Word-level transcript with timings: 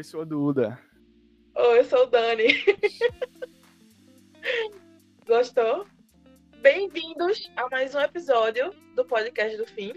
Oi, 0.00 0.04
sou 0.04 0.22
a 0.22 0.24
Duda. 0.24 0.80
Oi, 1.54 1.80
eu 1.80 1.84
sou 1.84 2.04
o 2.04 2.06
Dani. 2.06 2.44
Gostou? 5.28 5.86
Bem-vindos 6.62 7.52
a 7.54 7.68
mais 7.68 7.94
um 7.94 8.00
episódio 8.00 8.72
do 8.96 9.04
podcast 9.04 9.58
do 9.58 9.66
Fim, 9.66 9.92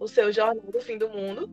o 0.00 0.08
seu 0.08 0.32
jornal 0.32 0.68
do 0.68 0.80
fim 0.80 0.98
do 0.98 1.08
mundo. 1.08 1.48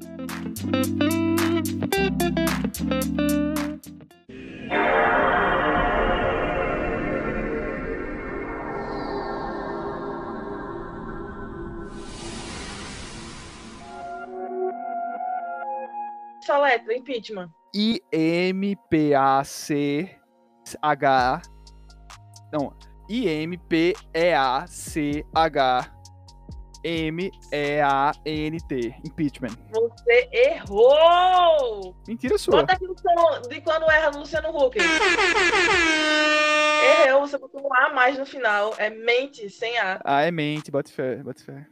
Letra, 16.60 16.96
impeachment. 16.96 17.52
I-M-P-A-C-H. 17.76 18.62
Não. 22.52 22.72
I-M-P-A-C-H-M-E-A-N-T. 23.10 23.66
Impeachment. 29.06 29.58
Você 29.72 30.30
errou! 30.32 31.96
Mentira 32.08 32.38
sua. 32.38 32.58
Bota 32.62 32.74
aqui 32.74 32.86
no 32.86 32.96
som 32.98 33.42
de 33.50 33.60
quando 33.62 33.90
erra 33.90 34.12
no 34.12 34.20
Luciano 34.20 34.56
Huck. 34.56 34.78
Errou, 37.06 37.22
você 37.22 37.38
botou 37.40 37.62
um 37.66 37.74
A 37.74 37.92
mais 37.94 38.18
no 38.20 38.26
final. 38.26 38.76
É 38.78 38.90
mente, 38.90 39.50
sem 39.50 39.78
A. 39.80 40.00
Ah, 40.06 40.22
é 40.22 40.30
mente, 40.32 40.70
bota 40.70 40.92
fé, 40.92 41.16
bota 41.18 41.44
fé. 41.44 41.66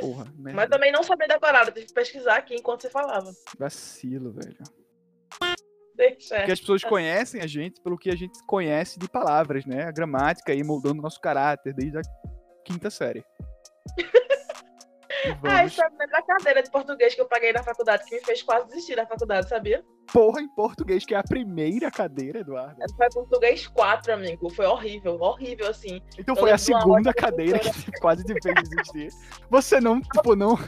Porra, 0.00 0.26
merda. 0.36 0.56
Mas 0.56 0.68
também 0.68 0.92
não 0.92 1.02
sabia 1.02 1.26
decorar, 1.26 1.66
eu 1.66 1.72
tive 1.72 1.86
que 1.86 1.94
pesquisar 1.94 2.36
aqui 2.36 2.54
enquanto 2.54 2.82
você 2.82 2.90
falava. 2.90 3.32
Vacilo, 3.58 4.30
velho. 4.32 4.58
Deixa. 5.94 6.36
Porque 6.36 6.52
as 6.52 6.60
pessoas 6.60 6.82
conhecem 6.82 7.42
a 7.42 7.46
gente 7.46 7.80
pelo 7.82 7.98
que 7.98 8.10
a 8.10 8.16
gente 8.16 8.38
conhece 8.46 8.98
de 8.98 9.08
palavras, 9.08 9.66
né? 9.66 9.84
A 9.84 9.90
gramática 9.90 10.52
aí 10.52 10.62
moldando 10.62 11.00
o 11.00 11.02
nosso 11.02 11.20
caráter 11.20 11.74
desde 11.74 11.98
a 11.98 12.02
quinta 12.64 12.88
série. 12.90 13.24
Ah, 15.44 15.64
isso 15.64 15.82
é 15.82 16.06
da 16.06 16.22
cadeira 16.22 16.62
de 16.62 16.70
português 16.70 17.14
que 17.14 17.20
eu 17.20 17.28
paguei 17.28 17.52
na 17.52 17.62
faculdade, 17.62 18.04
que 18.04 18.14
me 18.14 18.20
fez 18.24 18.42
quase 18.42 18.66
desistir 18.68 18.96
da 18.96 19.06
faculdade, 19.06 19.48
sabia? 19.48 19.84
porra 20.12 20.40
em 20.40 20.48
português, 20.48 21.04
que 21.04 21.14
é 21.14 21.18
a 21.18 21.22
primeira 21.22 21.90
cadeira, 21.90 22.40
Eduardo. 22.40 22.76
Foi 22.96 23.08
português 23.10 23.66
4, 23.66 24.12
amigo. 24.12 24.50
Foi 24.50 24.66
horrível, 24.66 25.18
horrível, 25.20 25.68
assim. 25.68 26.02
Então 26.18 26.34
Eu 26.34 26.40
foi 26.40 26.52
a 26.52 26.58
segunda 26.58 27.10
a 27.10 27.14
cadeira 27.14 27.58
que 27.58 27.70
quase 28.00 28.24
te 28.24 28.34
fez 28.40 28.54
desistir. 28.68 29.08
Você 29.48 29.80
não, 29.80 30.00
tipo, 30.00 30.34
não, 30.36 30.58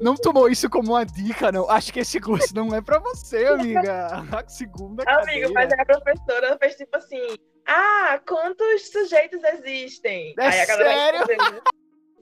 não 0.00 0.14
tomou 0.14 0.48
isso 0.48 0.68
como 0.68 0.92
uma 0.92 1.04
dica, 1.04 1.50
não. 1.50 1.68
Acho 1.70 1.92
que 1.92 2.00
esse 2.00 2.20
curso 2.20 2.54
não 2.54 2.74
é 2.74 2.80
pra 2.80 2.98
você, 2.98 3.46
amiga. 3.46 4.24
A 4.32 4.48
segunda 4.48 5.04
cadeira. 5.04 5.46
Amigo, 5.46 5.54
mas 5.54 5.72
a 5.72 5.84
professora 5.84 6.58
fez 6.58 6.76
tipo 6.76 6.96
assim: 6.96 7.36
Ah, 7.66 8.20
quantos 8.26 8.90
sujeitos 8.90 9.42
existem? 9.42 10.34
É 10.38 10.62
a 10.62 10.66
galera 10.66 11.26
sério? 11.26 11.62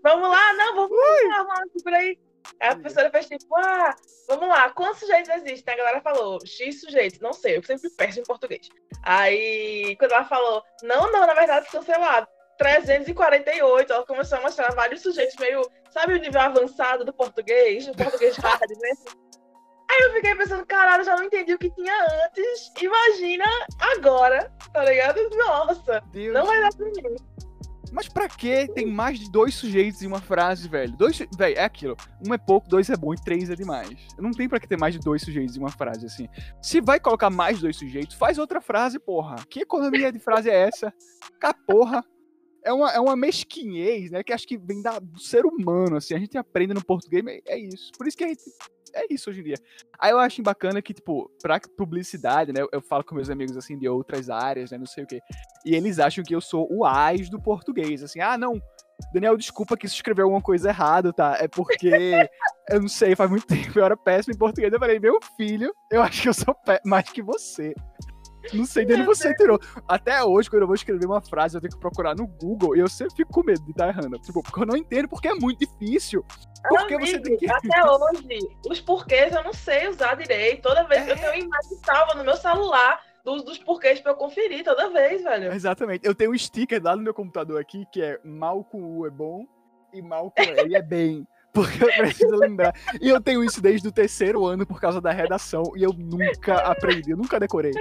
Vamos 0.03 0.29
lá, 0.29 0.53
não, 0.55 0.75
vamos 0.75 0.99
lá, 1.29 1.43
vamos 1.45 1.83
por 1.83 1.95
aí. 1.95 2.19
Aí 2.61 2.69
a 2.69 2.75
professora 2.75 3.11
fez 3.11 3.27
tipo, 3.29 3.57
ah, 3.57 3.95
vamos 4.29 4.49
lá, 4.49 4.71
quantos 4.71 5.01
sujeitos 5.01 5.31
existem? 5.31 5.75
A 5.75 5.77
galera 5.77 6.01
falou, 6.01 6.39
X 6.45 6.81
sujeitos, 6.81 7.21
não 7.21 7.33
sei, 7.33 7.57
eu 7.57 7.63
sempre 7.63 7.89
peço 7.91 8.21
em 8.21 8.25
português. 8.25 8.69
Aí, 9.03 9.97
quando 9.97 10.13
ela 10.13 10.25
falou, 10.25 10.63
não, 10.83 11.11
não, 11.13 11.27
na 11.27 11.35
verdade 11.35 11.71
são, 11.71 11.83
sei 11.83 11.97
lá, 11.99 12.27
348, 12.59 13.93
ela 13.93 14.07
começou 14.07 14.39
a 14.39 14.43
mostrar 14.43 14.75
vários 14.75 15.03
sujeitos 15.03 15.37
meio, 15.37 15.63
sabe 15.91 16.15
o 16.15 16.19
nível 16.19 16.41
avançado 16.41 17.05
do 17.05 17.13
português, 17.13 17.87
o 17.89 17.93
português 17.93 18.37
hard, 18.39 18.71
né? 18.71 18.91
Aí 19.91 20.01
eu 20.05 20.13
fiquei 20.15 20.35
pensando, 20.35 20.65
caralho, 20.65 21.05
já 21.05 21.15
não 21.17 21.25
entendi 21.25 21.53
o 21.53 21.59
que 21.59 21.71
tinha 21.71 21.95
antes, 22.25 22.73
imagina 22.81 23.45
agora, 23.79 24.51
tá 24.73 24.85
ligado? 24.85 25.21
Nossa, 25.37 26.01
Deus. 26.13 26.33
não 26.33 26.47
vai 26.47 26.61
dar 26.61 26.75
pra 26.75 26.87
mim. 26.87 27.17
Mas 27.93 28.09
pra 28.09 28.27
que 28.27 28.67
tem 28.69 28.87
mais 28.87 29.19
de 29.19 29.31
dois 29.31 29.55
sujeitos 29.55 30.03
em 30.03 30.07
uma 30.07 30.21
frase, 30.21 30.67
velho? 30.67 30.97
Dois, 30.97 31.19
velho, 31.37 31.59
é 31.59 31.63
aquilo. 31.63 31.95
Um 32.27 32.33
é 32.33 32.39
pouco, 32.39 32.67
dois 32.67 32.89
é 32.89 32.97
bom 32.97 33.13
e 33.13 33.23
três 33.23 33.51
é 33.51 33.55
demais. 33.55 33.99
Não 34.19 34.31
tem 34.31 34.49
pra 34.49 34.59
que 34.59 34.67
ter 34.67 34.79
mais 34.79 34.95
de 34.95 35.01
dois 35.01 35.21
sujeitos 35.21 35.57
em 35.57 35.61
uma 35.61 35.71
frase, 35.71 36.07
assim. 36.07 36.27
Se 36.63 36.81
vai 36.81 36.99
colocar 36.99 37.29
mais 37.29 37.61
dois 37.61 37.77
sujeitos, 37.77 38.17
faz 38.17 38.39
outra 38.39 38.63
frase, 38.63 38.99
porra. 38.99 39.37
Que 39.49 39.61
economia 39.61 40.11
de 40.11 40.19
frase 40.19 40.49
é 40.49 40.69
essa? 40.69 40.93
Cá, 41.39 41.53
porra. 41.53 42.03
É 42.65 42.73
uma, 42.73 42.93
é 42.93 43.01
uma 43.01 43.17
mesquinhez, 43.17 44.11
né? 44.11 44.23
Que 44.23 44.33
acho 44.33 44.47
que 44.47 44.57
vem 44.57 44.81
da, 44.81 44.99
do 44.99 45.21
ser 45.21 45.45
humano, 45.45 45.97
assim. 45.97 46.15
A 46.15 46.19
gente 46.19 46.39
aprende 46.39 46.73
no 46.73 46.85
português, 46.85 47.23
é 47.47 47.59
isso. 47.59 47.91
Por 47.99 48.07
isso 48.07 48.17
que 48.17 48.25
a 48.25 48.29
gente. 48.29 48.43
É 48.95 49.13
isso 49.13 49.31
hoje 49.31 49.41
em 49.41 49.45
dia. 49.45 49.57
Aí 49.99 50.11
eu 50.11 50.19
acho 50.19 50.43
bacana 50.43 50.83
que, 50.83 50.93
tipo, 50.93 51.31
pra 51.41 51.61
publicidade, 51.77 52.53
né? 52.53 52.61
Eu, 52.73 52.81
falo 52.81 53.05
com 53.05 53.15
meus 53.15 53.31
amigos, 53.31 53.57
assim, 53.57 53.79
de 53.79 53.89
outras 53.89 54.29
áreas, 54.29 54.71
né? 54.71 54.79
Não 54.79 54.87
sei 54.87 55.05
o 55.05 55.07
quê. 55.07 55.21
E 55.65 55.75
eles 55.75 55.99
acham 55.99 56.25
que 56.25 56.35
eu 56.35 56.41
sou 56.41 56.67
o 56.71 56.85
AIS 56.85 57.29
do 57.29 57.41
português. 57.41 58.03
Assim, 58.03 58.21
ah, 58.21 58.37
não, 58.37 58.61
Daniel, 59.13 59.37
desculpa 59.37 59.77
que 59.77 59.89
se 59.89 59.95
escreveu 59.95 60.25
alguma 60.25 60.43
coisa 60.43 60.69
errada, 60.69 61.13
tá? 61.13 61.37
É 61.41 61.49
porque, 61.49 61.89
eu 62.71 62.81
não 62.81 62.89
sei, 62.89 63.17
faz 63.17 63.31
muito 63.31 63.47
tempo 63.47 63.79
eu 63.79 63.85
era 63.85 63.97
péssimo 63.97 64.35
em 64.35 64.39
português. 64.39 64.73
Eu 64.73 64.79
falei, 64.79 64.99
meu 64.99 65.19
filho, 65.37 65.73
eu 65.91 66.03
acho 66.03 66.23
que 66.23 66.29
eu 66.29 66.35
sou 66.35 66.55
mais 66.85 67.09
que 67.09 67.23
você. 67.23 67.75
Não 68.53 68.65
sei 68.65 68.85
onde 68.85 69.03
você 69.05 69.35
tirou. 69.35 69.59
Até 69.87 70.23
hoje, 70.23 70.51
quando 70.51 70.63
eu 70.63 70.67
vou 70.67 70.75
escrever 70.75 71.07
uma 71.07 71.21
frase, 71.21 71.57
eu 71.57 71.61
tenho 71.61 71.73
que 71.73 71.79
procurar 71.79 72.15
no 72.15 72.27
Google 72.27 72.77
e 72.77 72.81
eu 72.81 72.89
sempre 72.89 73.15
fico 73.17 73.33
com 73.33 73.43
medo 73.43 73.63
de 73.65 73.71
estar 73.71 73.89
errando. 73.89 74.19
Tipo, 74.19 74.43
porque 74.43 74.61
eu 74.61 74.67
não 74.67 74.77
entendo, 74.77 75.09
porque 75.09 75.29
é 75.29 75.35
muito 75.35 75.61
difícil. 75.61 76.25
Porque 76.69 76.99
você 76.99 77.17
Amigo, 77.17 77.23
tem 77.25 77.37
que. 77.37 77.51
Até 77.51 77.85
hoje, 77.85 78.39
os 78.69 78.81
porquês 78.81 79.35
eu 79.35 79.43
não 79.43 79.53
sei 79.53 79.89
usar 79.89 80.15
direito. 80.15 80.63
Toda 80.63 80.85
vez 80.85 81.07
É. 81.07 81.13
eu 81.13 81.17
tenho 81.17 81.45
imagem 81.45 81.79
salva 81.85 82.15
no 82.15 82.25
meu 82.25 82.37
celular 82.37 83.01
dos, 83.25 83.43
dos 83.45 83.59
porquês 83.59 84.01
pra 84.01 84.13
eu 84.13 84.17
conferir 84.17 84.65
toda 84.65 84.91
vez, 84.91 85.23
velho. 85.23 85.53
Exatamente. 85.53 86.07
Eu 86.07 86.15
tenho 86.15 86.33
um 86.33 86.39
sticker 86.39 86.83
lá 86.83 86.97
no 86.97 87.03
meu 87.03 87.15
computador 87.15 87.61
aqui 87.61 87.85
que 87.93 88.03
é 88.03 88.19
mal 88.25 88.65
com 88.65 88.99
U 88.99 89.07
é 89.07 89.11
bom 89.11 89.45
e 89.93 90.01
mal 90.03 90.31
com 90.31 90.43
L 90.43 90.75
é 90.75 90.83
bem. 90.83 91.27
Porque 91.53 91.85
eu 91.85 91.89
preciso 91.89 92.35
lembrar. 92.37 92.75
E 93.01 93.09
eu 93.09 93.21
tenho 93.21 93.45
isso 93.45 93.61
desde 93.61 93.87
o 93.87 93.93
terceiro 93.93 94.45
ano 94.47 94.67
por 94.67 94.81
causa 94.81 95.01
da 95.01 95.13
redação. 95.13 95.63
E 95.77 95.83
eu 95.83 95.93
nunca 95.93 96.57
aprendi, 96.57 97.11
eu 97.11 97.17
nunca 97.17 97.39
decorei. 97.39 97.73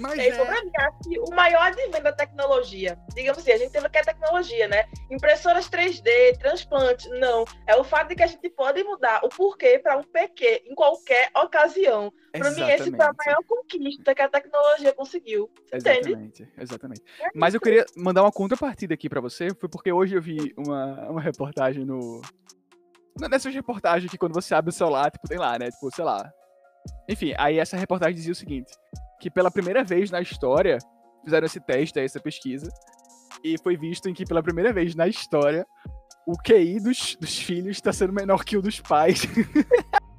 Mas 0.00 0.18
É 0.18 0.28
isso, 0.28 0.40
é, 0.40 0.44
pra 0.44 0.62
mim, 0.62 0.70
acho 0.76 0.98
que 1.00 1.18
o 1.18 1.34
maior 1.34 1.62
advento 1.62 2.02
da 2.02 2.12
tecnologia, 2.12 2.98
digamos 3.14 3.38
assim, 3.38 3.52
a 3.52 3.58
gente 3.58 3.72
teve 3.72 3.88
que 3.88 3.98
é 3.98 4.02
tecnologia, 4.02 4.68
né? 4.68 4.84
Impressoras 5.10 5.68
3D, 5.68 6.38
transplante, 6.38 7.08
não. 7.10 7.44
É 7.66 7.76
o 7.76 7.84
fato 7.84 8.08
de 8.08 8.16
que 8.16 8.22
a 8.22 8.26
gente 8.26 8.48
pode 8.50 8.82
mudar 8.84 9.24
o 9.24 9.28
porquê 9.28 9.78
para 9.78 9.96
um 9.96 10.02
PQ 10.02 10.64
em 10.66 10.74
qualquer 10.74 11.30
ocasião. 11.36 12.12
Pra 12.32 12.50
mim, 12.50 12.62
esse 12.62 12.62
foi 12.62 12.70
a 12.70 12.76
exatamente. 12.76 13.26
maior 13.26 13.42
conquista 13.46 14.14
que 14.14 14.22
a 14.22 14.28
tecnologia 14.28 14.92
conseguiu. 14.94 15.50
Entende? 15.66 16.08
Exatamente, 16.08 16.48
exatamente. 16.58 17.02
Mas 17.34 17.54
eu 17.54 17.60
queria 17.60 17.84
mandar 17.96 18.22
uma 18.22 18.32
contrapartida 18.32 18.94
aqui 18.94 19.08
pra 19.08 19.20
você, 19.20 19.48
foi 19.54 19.68
porque 19.68 19.92
hoje 19.92 20.14
eu 20.16 20.22
vi 20.22 20.54
uma, 20.56 21.10
uma 21.10 21.20
reportagem 21.20 21.84
no. 21.84 22.22
Nessas 23.30 23.54
reportagens 23.54 24.10
que 24.10 24.16
quando 24.16 24.32
você 24.32 24.54
abre 24.54 24.70
o 24.70 24.72
celular, 24.72 25.10
tipo, 25.10 25.28
tem 25.28 25.38
lá, 25.38 25.58
né? 25.58 25.70
Tipo, 25.70 25.94
sei 25.94 26.04
lá. 26.04 26.32
Enfim, 27.08 27.34
aí 27.38 27.58
essa 27.58 27.76
reportagem 27.76 28.14
dizia 28.14 28.32
o 28.32 28.36
seguinte: 28.36 28.72
que 29.20 29.30
pela 29.30 29.50
primeira 29.50 29.84
vez 29.84 30.10
na 30.10 30.20
história, 30.20 30.78
fizeram 31.24 31.46
esse 31.46 31.60
teste, 31.60 31.98
essa 31.98 32.20
pesquisa, 32.20 32.68
e 33.44 33.56
foi 33.62 33.76
visto 33.76 34.08
em 34.08 34.14
que 34.14 34.24
pela 34.24 34.42
primeira 34.42 34.72
vez 34.72 34.94
na 34.94 35.06
história, 35.06 35.66
o 36.26 36.36
QI 36.36 36.80
dos, 36.80 37.16
dos 37.16 37.38
filhos 37.38 37.76
está 37.76 37.92
sendo 37.92 38.12
menor 38.12 38.44
que 38.44 38.56
o 38.56 38.62
dos 38.62 38.80
pais. 38.80 39.22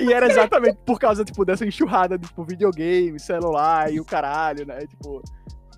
E 0.00 0.12
era 0.12 0.26
exatamente 0.26 0.78
por 0.84 0.98
causa, 0.98 1.24
tipo, 1.24 1.44
dessa 1.44 1.64
enxurrada 1.64 2.18
de, 2.18 2.26
tipo, 2.26 2.44
videogame, 2.44 3.18
celular 3.20 3.92
e 3.92 4.00
o 4.00 4.04
caralho, 4.04 4.66
né? 4.66 4.80
Tipo, 4.86 5.22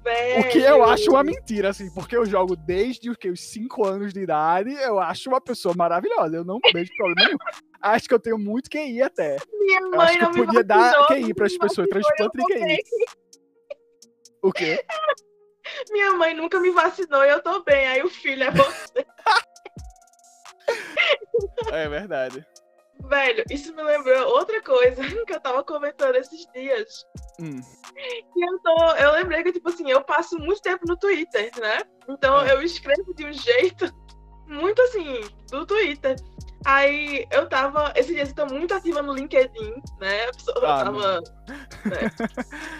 o 0.04 0.48
que 0.50 0.58
eu 0.58 0.78
Velho. 0.78 0.84
acho 0.84 1.10
uma 1.10 1.24
mentira, 1.24 1.70
assim, 1.70 1.92
porque 1.94 2.16
eu 2.16 2.26
jogo 2.26 2.54
desde 2.54 3.08
os, 3.10 3.16
que, 3.16 3.30
os 3.30 3.40
5 3.40 3.86
anos 3.86 4.12
de 4.12 4.20
idade, 4.20 4.72
eu 4.74 4.98
acho 4.98 5.30
uma 5.30 5.40
pessoa 5.40 5.74
maravilhosa, 5.76 6.36
eu 6.36 6.44
não 6.44 6.58
vejo 6.72 6.90
problema 6.96 7.26
nenhum. 7.26 7.38
Acho 7.80 8.08
que 8.08 8.14
eu 8.14 8.20
tenho 8.20 8.38
muito 8.38 8.70
QI 8.70 9.02
até. 9.02 9.38
Minha 9.52 9.80
Eu 9.80 9.90
mãe 9.90 10.00
acho 10.00 10.12
que 10.12 10.22
não 10.22 10.28
eu 10.30 10.34
me 10.34 10.46
podia 10.46 10.64
dar 10.64 10.78
vacinou, 10.78 11.06
QI 11.08 11.20
não 11.22 11.34
pras 11.34 11.52
me 11.52 11.58
pessoas, 11.58 11.88
transplante 11.88 12.36
de 12.36 12.42
eu 12.42 12.46
QI. 12.46 12.78
O 14.42 14.52
quê? 14.52 14.84
Minha 15.90 16.12
mãe 16.12 16.34
nunca 16.34 16.60
me 16.60 16.70
vacinou 16.70 17.24
e 17.24 17.30
eu 17.30 17.42
tô 17.42 17.62
bem. 17.62 17.86
Aí 17.86 18.02
o 18.02 18.08
filho 18.08 18.44
é 18.44 18.50
você. 18.50 19.06
É 21.72 21.88
verdade. 21.88 22.46
Velho, 23.08 23.44
isso 23.50 23.74
me 23.74 23.82
lembrou 23.82 24.28
outra 24.28 24.62
coisa 24.62 25.02
que 25.26 25.32
eu 25.34 25.40
tava 25.40 25.62
comentando 25.62 26.16
esses 26.16 26.46
dias. 26.54 27.04
Hum, 27.40 27.60
E 27.96 28.46
eu, 28.46 28.58
tô, 28.60 28.92
eu 28.96 29.12
lembrei 29.12 29.42
que, 29.42 29.52
tipo 29.52 29.68
assim, 29.68 29.90
eu 29.90 30.02
passo 30.02 30.38
muito 30.38 30.60
tempo 30.62 30.84
no 30.86 30.96
Twitter, 30.96 31.50
né? 31.60 31.78
Então 32.08 32.36
Ah. 32.38 32.48
eu 32.48 32.62
escrevo 32.62 33.12
de 33.14 33.24
um 33.26 33.32
jeito 33.32 33.86
muito 34.46 34.80
assim, 34.82 35.20
do 35.50 35.66
Twitter. 35.66 36.16
Aí 36.66 37.26
eu 37.30 37.46
tava. 37.48 37.92
Esses 37.94 38.14
dias 38.14 38.30
eu 38.30 38.34
tô 38.34 38.46
muito 38.54 38.72
ativa 38.72 39.02
no 39.02 39.12
LinkedIn, 39.12 39.74
né? 40.00 40.26
Eu 40.26 40.64
Ah, 40.66 40.84
tava. 40.84 41.20
né? 41.84 42.10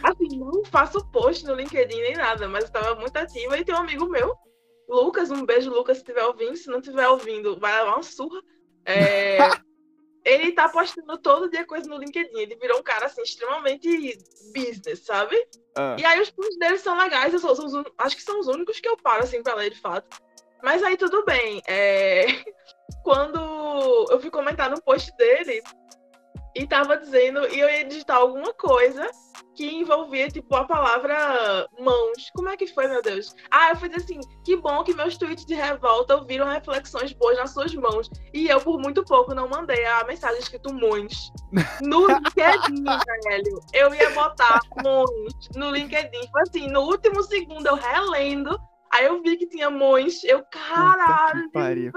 Assim, 0.03 0.39
não 0.39 0.65
faço 0.65 1.05
post 1.11 1.45
no 1.45 1.55
LinkedIn 1.55 2.01
nem 2.01 2.15
nada, 2.15 2.49
mas 2.49 2.65
eu 2.65 2.71
tava 2.73 2.95
muito 2.95 3.15
ativa 3.17 3.59
e 3.59 3.65
tem 3.65 3.75
um 3.75 3.79
amigo 3.79 4.07
meu, 4.09 4.35
Lucas, 4.89 5.31
um 5.31 5.45
beijo, 5.45 5.71
Lucas, 5.71 5.99
se 5.99 6.03
estiver 6.03 6.25
ouvindo. 6.25 6.57
Se 6.57 6.69
não 6.71 6.79
estiver 6.79 7.07
ouvindo, 7.09 7.59
vai 7.61 7.79
levar 7.79 7.97
uma 7.97 8.03
surra. 8.03 8.41
É, 8.87 9.37
ele 10.25 10.53
tá 10.53 10.69
postando 10.69 11.19
todo 11.19 11.51
dia 11.51 11.65
coisa 11.67 11.89
no 11.89 11.99
LinkedIn. 11.99 12.39
Ele 12.39 12.57
virou 12.57 12.79
um 12.79 12.83
cara, 12.83 13.07
assim, 13.07 13.23
extremamente 13.23 14.19
business, 14.55 15.01
sabe? 15.05 15.37
Ah, 15.77 15.97
E 15.99 16.05
aí 16.05 16.21
os 16.21 16.31
posts 16.31 16.59
dele 16.59 16.79
são 16.79 16.97
legais, 16.97 17.33
eu 17.35 17.39
sou- 17.41 17.55
são 17.55 17.67
os 17.67 17.75
acho 17.99 18.17
que 18.17 18.23
são 18.23 18.41
os 18.41 18.47
únicos 18.47 18.81
que 18.81 18.89
eu 18.89 18.97
paro, 18.97 19.25
assim, 19.25 19.43
pra 19.43 19.55
ler, 19.55 19.71
de 19.71 19.81
fato. 19.81 20.07
Mas 20.63 20.83
aí 20.83 20.97
tudo 20.97 21.25
bem. 21.25 21.63
é, 21.67 22.25
Quando 23.03 24.07
eu 24.11 24.19
fui 24.21 24.31
comentar 24.31 24.71
no 24.71 24.81
post 24.83 25.15
dele, 25.17 25.63
e 26.55 26.67
tava 26.67 26.97
dizendo, 26.97 27.47
e 27.49 27.59
eu 27.61 27.69
ia 27.69 27.85
digitar 27.85 28.17
alguma 28.17 28.53
coisa 28.55 29.11
que 29.55 29.71
envolvia, 29.73 30.29
tipo, 30.29 30.55
a 30.55 30.65
palavra 30.65 31.69
mãos. 31.79 32.31
Como 32.35 32.49
é 32.49 32.57
que 32.57 32.67
foi, 32.67 32.89
meu 32.89 33.01
Deus? 33.01 33.35
Ah, 33.51 33.71
eu 33.71 33.77
dizer 33.77 33.97
assim, 33.97 34.21
que 34.45 34.57
bom 34.57 34.83
que 34.83 34.95
meus 34.95 35.17
tweets 35.17 35.47
de 35.47 35.55
revolta 35.55 36.17
ouviram 36.17 36.47
reflexões 36.47 37.13
boas 37.13 37.37
nas 37.39 37.53
suas 37.53 37.75
mãos. 37.75 38.11
E 38.33 38.49
eu, 38.49 38.61
por 38.61 38.79
muito 38.79 39.05
pouco, 39.05 39.35
não 39.35 39.49
mandei 39.49 39.85
a 39.87 40.05
mensagem 40.05 40.39
escrito 40.39 40.75
mãos. 40.75 41.33
No 41.81 42.07
LinkedIn, 42.09 42.85
velho. 43.25 43.61
Eu 43.73 43.95
ia 43.95 44.11
botar 44.11 44.61
mãos 44.83 45.11
no 45.55 45.71
LinkedIn. 45.71 46.29
Foi 46.31 46.43
assim, 46.43 46.67
no 46.67 46.81
último 46.83 47.23
segundo, 47.23 47.67
eu 47.67 47.77
relendo, 47.77 48.59
aí 48.93 49.07
eu 49.07 49.23
vi 49.23 49.37
que 49.37 49.47
tinha 49.47 49.71
mãos. 49.71 50.25
Eu, 50.25 50.45
caralho, 50.51 51.51
velho. 51.53 51.93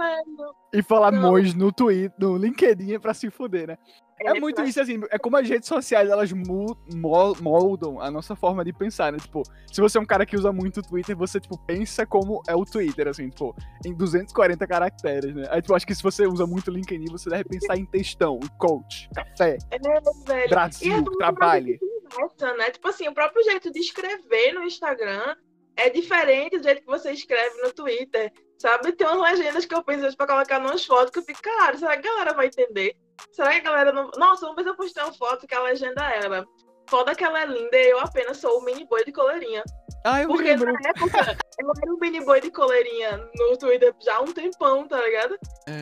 E 0.73 0.83
falar 0.83 1.11
Não. 1.11 1.31
mons 1.31 1.53
no 1.53 1.71
Twitter, 1.71 2.13
no 2.19 2.37
LinkedIn 2.37 2.93
é 2.93 2.99
pra 2.99 3.13
se 3.13 3.29
fuder, 3.31 3.67
né? 3.67 3.77
É 4.19 4.39
muito 4.39 4.61
isso, 4.63 4.81
assim, 4.81 4.99
é 5.11 5.19
como 5.19 5.37
as 5.37 5.47
redes 5.47 5.67
sociais, 5.67 6.09
elas 6.09 6.31
moldam 6.31 8.01
a 8.01 8.09
nossa 8.09 8.35
forma 8.35 8.65
de 8.65 8.73
pensar, 8.73 9.11
né? 9.11 9.19
Tipo, 9.19 9.43
se 9.71 9.79
você 9.79 9.97
é 9.97 10.01
um 10.01 10.05
cara 10.05 10.25
que 10.25 10.35
usa 10.35 10.51
muito 10.51 10.79
o 10.79 10.83
Twitter, 10.83 11.15
você, 11.15 11.39
tipo, 11.39 11.57
pensa 11.65 12.05
como 12.05 12.41
é 12.47 12.55
o 12.55 12.65
Twitter, 12.65 13.07
assim, 13.07 13.29
tipo, 13.29 13.55
em 13.85 13.93
240 13.93 14.65
caracteres, 14.65 15.35
né? 15.35 15.47
Aí, 15.49 15.61
tipo, 15.61 15.75
acho 15.75 15.85
que 15.85 15.93
se 15.93 16.01
você 16.01 16.25
usa 16.25 16.47
muito 16.47 16.71
LinkedIn, 16.71 17.11
você 17.11 17.29
deve 17.29 17.43
pensar 17.45 17.77
em 17.77 17.85
textão, 17.85 18.39
em 18.43 18.47
coach, 18.57 19.09
café, 19.13 19.57
É, 19.69 19.77
velho. 19.77 20.45
E 20.45 20.49
Brasil, 20.49 20.97
é 20.97 21.17
trabalho. 21.17 21.79
conversa, 22.09 22.53
né? 22.57 22.71
Tipo 22.71 22.87
assim, 22.87 23.07
o 23.07 23.13
próprio 23.13 23.43
jeito 23.43 23.71
de 23.71 23.79
escrever 23.79 24.53
no 24.53 24.63
Instagram 24.63 25.35
é 25.75 25.89
diferente 25.89 26.57
do 26.57 26.63
jeito 26.63 26.81
que 26.81 26.87
você 26.87 27.11
escreve 27.11 27.61
no 27.61 27.71
Twitter, 27.71 28.33
sabe? 28.57 28.91
Tem 28.93 29.05
umas 29.07 29.37
legendas 29.37 29.65
que 29.65 29.75
eu 29.75 29.83
penso 29.83 30.01
vezes, 30.01 30.15
pra 30.15 30.25
colocar 30.25 30.59
nas 30.59 30.83
fotos 30.83 31.11
que 31.11 31.19
eu 31.19 31.23
fico, 31.23 31.41
cara, 31.41 31.77
será 31.77 31.95
que 31.97 32.07
a 32.07 32.11
galera 32.11 32.33
vai 32.33 32.47
entender? 32.47 32.95
Será 33.31 33.51
que 33.51 33.59
a 33.59 33.63
galera 33.71 33.91
não. 33.91 34.09
Nossa, 34.17 34.45
uma 34.45 34.55
vez 34.55 34.67
eu 34.67 34.75
postei 34.75 35.03
uma 35.03 35.13
foto 35.13 35.47
que 35.47 35.55
a 35.55 35.61
legenda 35.63 36.03
era. 36.09 36.45
Foda 36.89 37.13
que 37.13 37.23
ela 37.23 37.41
é 37.41 37.45
linda 37.45 37.75
e 37.77 37.89
eu 37.89 37.99
apenas 37.99 38.37
sou 38.37 38.59
o 38.59 38.63
mini 38.63 38.85
boy 38.87 39.03
de 39.03 39.11
coleirinha. 39.11 39.61
Ah, 40.05 40.21
eu 40.21 40.29
Porque 40.29 40.43
lembro. 40.43 40.71
na 40.71 40.79
época 40.89 41.37
eu 41.59 41.71
era 41.83 41.93
um 41.93 41.97
mini 41.99 42.23
boy 42.23 42.39
de 42.39 42.49
coleirinha 42.49 43.17
no 43.37 43.57
Twitter 43.57 43.93
já 44.01 44.15
há 44.15 44.21
um 44.21 44.31
tempão, 44.31 44.87
tá 44.87 45.01
ligado? 45.01 45.37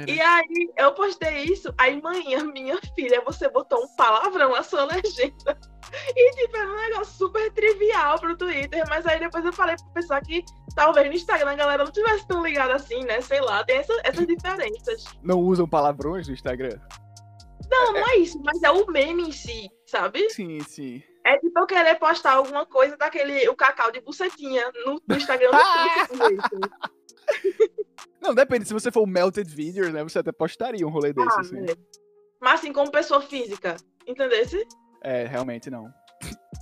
E 0.08 0.20
aí 0.20 0.72
eu 0.78 0.92
postei 0.94 1.44
isso, 1.44 1.72
aí 1.78 2.02
manhã, 2.02 2.44
minha 2.46 2.80
filha, 2.96 3.22
você 3.24 3.48
botou 3.50 3.84
um 3.84 3.96
palavrão 3.96 4.52
na 4.54 4.64
sua 4.64 4.86
legenda. 4.86 5.58
E 6.16 6.32
tipo, 6.32 6.58
era 6.58 6.68
um 6.68 6.76
negócio 6.76 7.14
super 7.16 7.54
trivial 7.54 8.20
pro 8.20 8.36
Twitter, 8.36 8.84
mas 8.90 9.06
aí 9.06 9.20
depois 9.20 9.46
eu 9.46 9.54
falei 9.54 9.76
pra 9.76 9.86
pensar 10.02 10.20
que 10.22 10.44
talvez 10.76 11.08
no 11.08 11.14
Instagram 11.14 11.52
a 11.52 11.56
galera 11.56 11.84
não 11.86 11.92
tivesse 11.92 12.28
tão 12.28 12.44
ligada 12.44 12.74
assim, 12.74 13.04
né? 13.06 13.22
Sei 13.22 13.40
lá, 13.40 13.64
tem 13.64 13.78
essa- 13.78 14.02
essas 14.04 14.26
diferenças. 14.26 15.06
Não 15.22 15.38
usam 15.40 15.68
palavrões 15.70 16.28
no 16.28 16.34
Instagram? 16.34 16.80
Não, 17.70 17.94
não 17.94 18.08
é 18.10 18.18
isso, 18.18 18.40
mas 18.44 18.62
é 18.64 18.72
o 18.72 18.86
meme 18.88 19.30
em 19.30 19.32
si, 19.32 19.70
sabe? 19.86 20.30
Sim, 20.30 20.60
sim. 20.62 21.04
É 21.26 21.38
tipo 21.40 21.60
eu 21.60 21.66
querer 21.66 21.96
postar 21.96 22.34
alguma 22.34 22.66
coisa 22.66 22.96
daquele, 22.96 23.48
o 23.50 23.56
cacau 23.56 23.92
de 23.92 24.00
bucetinha 24.02 24.72
no, 24.86 25.02
no 25.08 25.16
Instagram 25.18 25.50
do. 25.52 25.58
Não, 28.22 28.34
depende, 28.34 28.66
se 28.68 28.74
você 28.74 28.92
for 28.92 29.02
o 29.02 29.08
Melted 29.08 29.50
Videos, 29.54 29.92
né, 29.94 30.04
você 30.04 30.20
até 30.20 30.32
postaria 30.32 30.86
um 30.86 30.90
rolê 30.90 31.14
desse, 31.14 31.38
Ah, 31.38 31.42
assim. 31.42 31.60
é. 31.60 31.76
Mas 32.42 32.60
assim, 32.60 32.74
como 32.74 32.92
pessoa 32.92 33.22
física, 33.22 33.76
entendesse? 34.08 34.66
É, 35.02 35.26
realmente 35.26 35.70
não. 35.70 35.88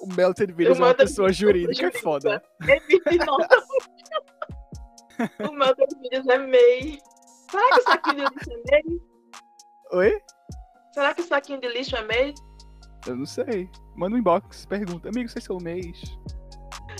O 0.00 0.06
Melted 0.14 0.52
Videos 0.52 0.78
O 0.78 0.82
é 0.82 0.84
uma 0.84 0.88
Melted 0.88 1.08
pessoa 1.08 1.28
Videos 1.28 1.38
é 1.38 1.40
jurídica, 1.52 1.86
é 1.86 1.90
jurídica. 1.90 1.98
foda. 2.02 2.42
O 5.48 5.52
meu 5.52 5.74
vídeos 6.02 6.26
é 6.28 6.38
MEI. 6.38 6.98
Será 7.50 7.68
que 7.70 7.78
o 7.78 7.82
saquinho 7.84 8.16
de 8.16 8.22
lixo 8.34 8.50
é 8.50 8.56
MEI? 8.82 9.00
Oi? 9.92 10.20
Será 10.94 11.12
que 11.12 11.22
o 11.22 11.26
saquinho 11.26 11.60
de 11.60 11.66
lixo 11.66 11.96
é 11.96 12.04
MEI? 12.04 12.34
Eu 13.04 13.16
não 13.16 13.26
sei. 13.26 13.68
Manda 13.96 14.14
um 14.14 14.18
inbox, 14.20 14.64
pergunta. 14.64 15.08
Amigo, 15.08 15.28
vocês 15.28 15.44
são 15.44 15.58
mês? 15.58 16.00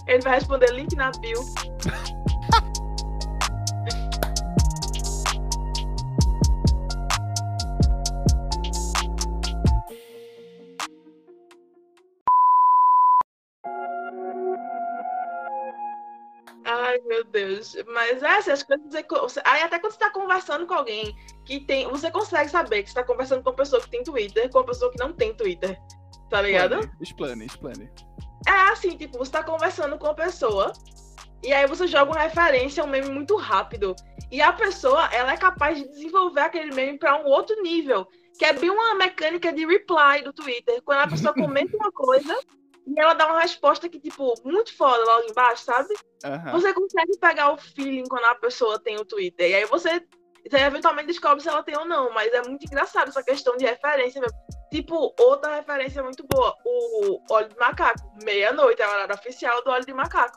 Ele 0.09 0.21
vai 0.21 0.35
responder 0.35 0.73
link 0.73 0.97
na 0.97 1.13
bio. 1.13 1.39
Ai, 16.95 17.01
meu 17.07 17.25
Deus. 17.25 17.77
Mas 17.89 18.23
é 18.23 18.39
assim, 18.39 18.53
as 18.53 18.63
coisas. 18.63 19.39
Aí 19.45 19.63
até 19.63 19.79
quando 19.79 19.93
você 19.93 19.99
tá 19.99 20.11
conversando 20.11 20.67
com 20.67 20.75
alguém 20.75 21.15
que 21.45 21.61
tem. 21.61 21.89
Você 21.89 22.11
consegue 22.11 22.49
saber 22.49 22.83
que 22.83 22.91
você 22.91 22.95
tá 22.95 23.05
conversando 23.05 23.43
com 23.43 23.51
uma 23.51 23.57
pessoa 23.57 23.83
que 23.83 23.91
tem 23.91 24.03
Twitter 24.05 24.49
com 24.51 24.59
uma 24.59 24.67
pessoa 24.67 24.91
que 24.93 24.99
não 24.99 25.13
tem 25.13 25.35
Twitter. 25.35 25.79
Tá 26.31 26.41
ligado? 26.41 26.89
Explane, 27.01 27.45
explane. 27.45 27.91
É 28.47 28.73
assim, 28.73 28.97
tipo, 28.97 29.19
você 29.19 29.33
tá 29.33 29.43
conversando 29.43 29.99
com 29.99 30.07
a 30.07 30.15
pessoa 30.15 30.73
e 31.43 31.53
aí 31.53 31.67
você 31.67 31.87
joga 31.87 32.13
uma 32.13 32.23
referência, 32.23 32.85
um 32.85 32.87
meme 32.87 33.09
muito 33.11 33.37
rápido. 33.37 33.95
E 34.31 34.41
a 34.41 34.53
pessoa, 34.53 35.09
ela 35.13 35.33
é 35.33 35.37
capaz 35.37 35.79
de 35.79 35.89
desenvolver 35.89 36.41
aquele 36.41 36.75
meme 36.75 36.99
pra 36.99 37.21
um 37.21 37.27
outro 37.27 37.61
nível, 37.63 38.07
que 38.39 38.45
é 38.45 38.53
bem 38.53 38.71
uma 38.71 38.95
mecânica 38.95 39.53
de 39.53 39.67
reply 39.67 40.23
do 40.25 40.33
Twitter. 40.33 40.81
Quando 40.83 41.01
a 41.01 41.09
pessoa 41.09 41.35
comenta 41.35 41.77
uma 41.77 41.93
coisa 41.93 42.37
e 42.87 43.01
ela 43.01 43.15
dá 43.15 43.27
uma 43.27 43.41
resposta 43.41 43.89
que, 43.89 43.99
tipo, 43.99 44.35
muito 44.45 44.77
foda 44.77 45.03
logo 45.05 45.31
embaixo, 45.31 45.65
sabe? 45.65 45.95
Aham. 46.25 46.53
Você 46.53 46.73
consegue 46.75 47.19
pegar 47.19 47.53
o 47.53 47.57
feeling 47.57 48.05
quando 48.09 48.25
a 48.25 48.35
pessoa 48.35 48.79
tem 48.79 48.97
o 48.97 49.05
Twitter. 49.05 49.51
E 49.51 49.55
aí 49.55 49.65
você, 49.65 50.03
você 50.49 50.59
eventualmente 50.59 51.09
descobre 51.09 51.43
se 51.43 51.49
ela 51.49 51.63
tem 51.63 51.77
ou 51.77 51.87
não. 51.87 52.13
Mas 52.13 52.33
é 52.33 52.43
muito 52.43 52.65
engraçado 52.65 53.09
essa 53.09 53.23
questão 53.23 53.57
de 53.57 53.65
referência 53.65 54.21
mesmo. 54.21 54.39
Tipo, 54.71 55.15
outra 55.19 55.57
referência 55.57 56.03
muito 56.03 56.27
boa, 56.27 56.55
o 56.65 57.21
óleo 57.31 57.49
de 57.49 57.57
macaco. 57.57 58.01
Meia-noite 58.23 58.83
é 58.83 58.85
a 58.85 58.91
hora 58.91 59.15
oficial 59.15 59.63
do 59.63 59.71
óleo 59.71 59.87
de 59.87 59.95
macaco. 59.95 60.37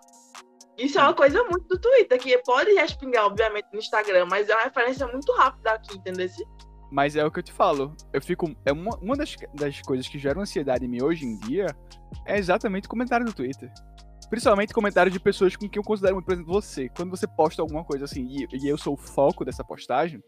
Isso 0.78 1.00
é 1.00 1.02
uma 1.02 1.14
coisa 1.14 1.44
muito 1.44 1.68
do 1.68 1.80
Twitter, 1.82 2.20
que 2.20 2.38
pode 2.44 2.72
respingar, 2.74 3.26
obviamente, 3.26 3.68
no 3.74 3.80
Instagram, 3.80 4.28
mas 4.30 4.48
é 4.48 4.54
uma 4.54 4.64
referência 4.66 5.08
muito 5.08 5.32
rápida 5.34 5.72
aqui, 5.72 5.98
entendeu? 5.98 6.30
Mas 6.90 7.16
é 7.16 7.26
o 7.26 7.32
que 7.32 7.40
eu 7.40 7.44
te 7.44 7.52
falo. 7.52 7.96
Eu 8.14 8.22
fico. 8.22 8.56
É 8.66 8.72
uma, 8.72 8.96
uma 8.98 9.16
das, 9.16 9.36
das 9.54 9.82
coisas 9.82 10.08
que 10.08 10.18
gera 10.18 10.40
ansiedade 10.40 10.86
em 10.86 10.88
mim 10.88 11.02
hoje 11.02 11.26
em 11.26 11.38
dia 11.40 11.68
é 12.26 12.38
exatamente 12.38 12.88
comentário 12.88 13.26
no 13.26 13.34
Twitter. 13.34 13.72
Principalmente 14.30 14.74
comentário 14.74 15.12
de 15.12 15.20
pessoas 15.20 15.56
com 15.56 15.70
quem 15.70 15.80
eu 15.80 15.84
considero 15.84 16.16
muito, 16.16 16.26
por 16.26 16.34
exemplo, 16.34 16.54
você. 16.54 16.90
Quando 16.90 17.10
você 17.10 17.28
posta 17.28 17.62
alguma 17.62 17.84
coisa 17.84 18.06
assim, 18.06 18.28
e, 18.30 18.48
e 18.54 18.68
eu 18.68 18.78
sou 18.78 18.94
o 18.94 18.98
foco 18.98 19.46
dessa 19.46 19.64
postagem, 19.64 20.22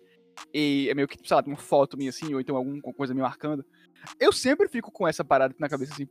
e 0.53 0.87
é 0.89 0.93
meio 0.93 1.07
que, 1.07 1.17
sei 1.27 1.35
lá, 1.35 1.43
uma 1.45 1.57
foto 1.57 1.97
minha 1.97 2.09
assim, 2.09 2.33
ou 2.33 2.39
então 2.39 2.55
alguma 2.55 2.81
coisa 2.93 3.13
me 3.13 3.21
marcando, 3.21 3.65
eu 4.19 4.31
sempre 4.31 4.67
fico 4.67 4.91
com 4.91 5.07
essa 5.07 5.23
parada 5.23 5.53
na 5.59 5.67
cabeça 5.67 5.93
assim, 5.93 6.07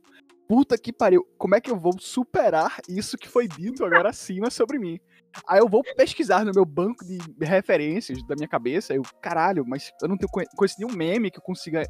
puta 0.47 0.77
que 0.77 0.93
pariu, 0.93 1.27
como 1.37 1.55
é 1.55 1.61
que 1.61 1.71
eu 1.71 1.79
vou 1.79 1.93
superar 1.99 2.79
isso 2.87 3.17
que 3.17 3.27
foi 3.27 3.47
dito 3.47 3.83
agora 3.85 4.09
acima 4.09 4.49
sobre 4.49 4.77
mim? 4.77 4.99
Aí 5.47 5.59
eu 5.59 5.67
vou 5.69 5.83
pesquisar 5.95 6.43
no 6.45 6.51
meu 6.53 6.65
banco 6.65 7.05
de 7.05 7.19
referências 7.45 8.21
da 8.27 8.35
minha 8.35 8.47
cabeça, 8.47 8.93
eu, 8.93 9.01
caralho, 9.21 9.63
mas 9.67 9.91
eu 10.01 10.07
não 10.07 10.17
tenho 10.17 10.29
conhe- 10.31 10.47
conheço 10.55 10.75
nenhum 10.79 10.93
meme 10.95 11.29
que 11.31 11.37
eu 11.37 11.43
consiga 11.43 11.83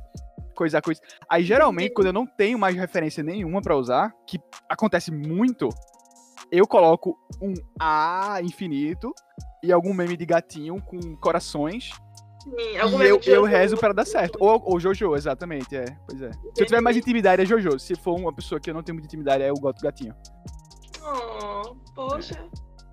coisar 0.55 0.81
coisa. 0.81 1.01
Aí 1.29 1.43
geralmente, 1.43 1.93
quando 1.93 2.07
eu 2.07 2.13
não 2.13 2.25
tenho 2.25 2.59
mais 2.59 2.75
referência 2.75 3.23
nenhuma 3.23 3.61
pra 3.61 3.75
usar, 3.77 4.13
que 4.27 4.39
acontece 4.67 5.11
muito, 5.11 5.69
eu 6.51 6.67
coloco 6.67 7.17
um 7.41 7.53
A 7.79 8.39
infinito 8.43 9.13
e 9.63 9.71
algum 9.71 9.93
meme 9.93 10.17
de 10.17 10.25
gatinho 10.25 10.81
com 10.81 11.15
corações 11.17 11.91
Sim, 12.43 12.51
e 12.57 13.07
eu, 13.07 13.19
eu 13.25 13.43
rezo 13.43 13.77
pra 13.77 13.91
dar 13.93 14.05
certo. 14.05 14.37
Ou, 14.39 14.61
ou 14.65 14.79
Jojo, 14.79 15.13
exatamente, 15.15 15.75
é. 15.75 15.85
Pois 16.07 16.21
é. 16.21 16.31
Se 16.31 16.61
eu 16.61 16.65
tiver 16.65 16.81
mais 16.81 16.95
intimidade, 16.95 17.41
é 17.41 17.45
Jojo. 17.45 17.77
Se 17.77 17.95
for 17.95 18.17
uma 18.17 18.33
pessoa 18.33 18.59
que 18.61 18.69
eu 18.69 18.73
não 18.73 18.81
tenho 18.81 18.95
muita 18.95 19.07
intimidade, 19.07 19.43
é 19.43 19.51
o 19.51 19.55
Goto 19.55 19.81
Gatinho. 19.81 20.15
Oh, 21.01 21.75
poxa, 21.93 22.47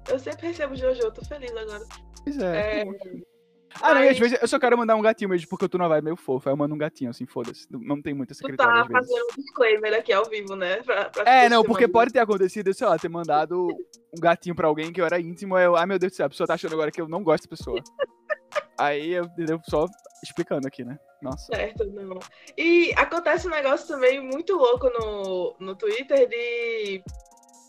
eu 0.08 0.18
sempre 0.18 0.48
recebo 0.48 0.74
Jojo, 0.76 1.10
tô 1.12 1.24
feliz 1.24 1.50
agora. 1.56 1.84
Pois 2.24 2.38
é. 2.38 2.80
É, 2.80 2.84
tá. 2.84 2.92
Ah, 3.82 3.94
não, 3.94 4.02
e 4.04 4.08
às 4.08 4.18
vezes 4.18 4.38
eu 4.40 4.48
só 4.48 4.58
quero 4.58 4.78
mandar 4.78 4.96
um 4.96 5.02
gatinho 5.02 5.28
mesmo, 5.28 5.48
porque 5.48 5.66
eu 5.66 5.68
tô 5.68 5.76
numa 5.76 5.88
vibe 5.88 6.04
meio 6.04 6.16
fofa. 6.16 6.48
Aí 6.48 6.52
eu 6.52 6.56
mando 6.56 6.74
um 6.74 6.78
gatinho, 6.78 7.10
assim, 7.10 7.26
foda-se. 7.26 7.66
Não- 7.70 8.00
tem 8.00 8.14
muita 8.14 8.32
Tu 8.32 8.38
secretária 8.38 8.72
tá 8.72 8.80
às 8.80 8.88
vezes. 8.88 9.08
fazendo 9.10 9.26
um 9.32 9.36
disclaimer 9.42 9.94
aqui 9.94 10.12
ao 10.14 10.24
vivo, 10.24 10.56
né? 10.56 10.82
Pra, 10.82 11.04
pra 11.10 11.24
É, 11.30 11.48
não, 11.48 11.62
porque 11.62 11.86
pode 11.86 12.10
ter 12.12 12.20
acontecido, 12.20 12.72
sei 12.72 12.86
lá, 12.86 12.98
ter 12.98 13.08
mandado 13.10 13.66
um 13.66 14.20
gatinho 14.20 14.54
pra 14.54 14.66
alguém 14.66 14.90
que 14.92 15.00
eu 15.00 15.04
era 15.04 15.20
íntimo, 15.20 15.56
aí 15.56 15.66
eu, 15.66 15.76
ai 15.76 15.84
meu 15.84 15.98
Deus 15.98 16.12
do 16.12 16.16
céu, 16.16 16.26
a 16.26 16.30
pessoa 16.30 16.46
tá 16.46 16.54
achando 16.54 16.72
agora 16.72 16.90
que 16.90 17.00
eu 17.00 17.08
não 17.08 17.22
gosto 17.22 17.44
da 17.44 17.50
pessoa. 17.50 17.82
aí 18.78 19.12
eu, 19.12 19.24
entendeu? 19.24 19.60
Só 19.68 19.86
explicando 20.24 20.66
aqui, 20.66 20.82
né? 20.82 20.98
Nossa. 21.20 21.54
Certo, 21.54 21.84
não. 21.86 22.18
E 22.56 22.94
acontece 22.96 23.46
um 23.46 23.50
negócio 23.50 23.86
também 23.88 24.20
muito 24.20 24.54
louco 24.56 24.88
no, 24.88 25.54
no 25.60 25.74
Twitter 25.76 26.26
de 26.28 27.02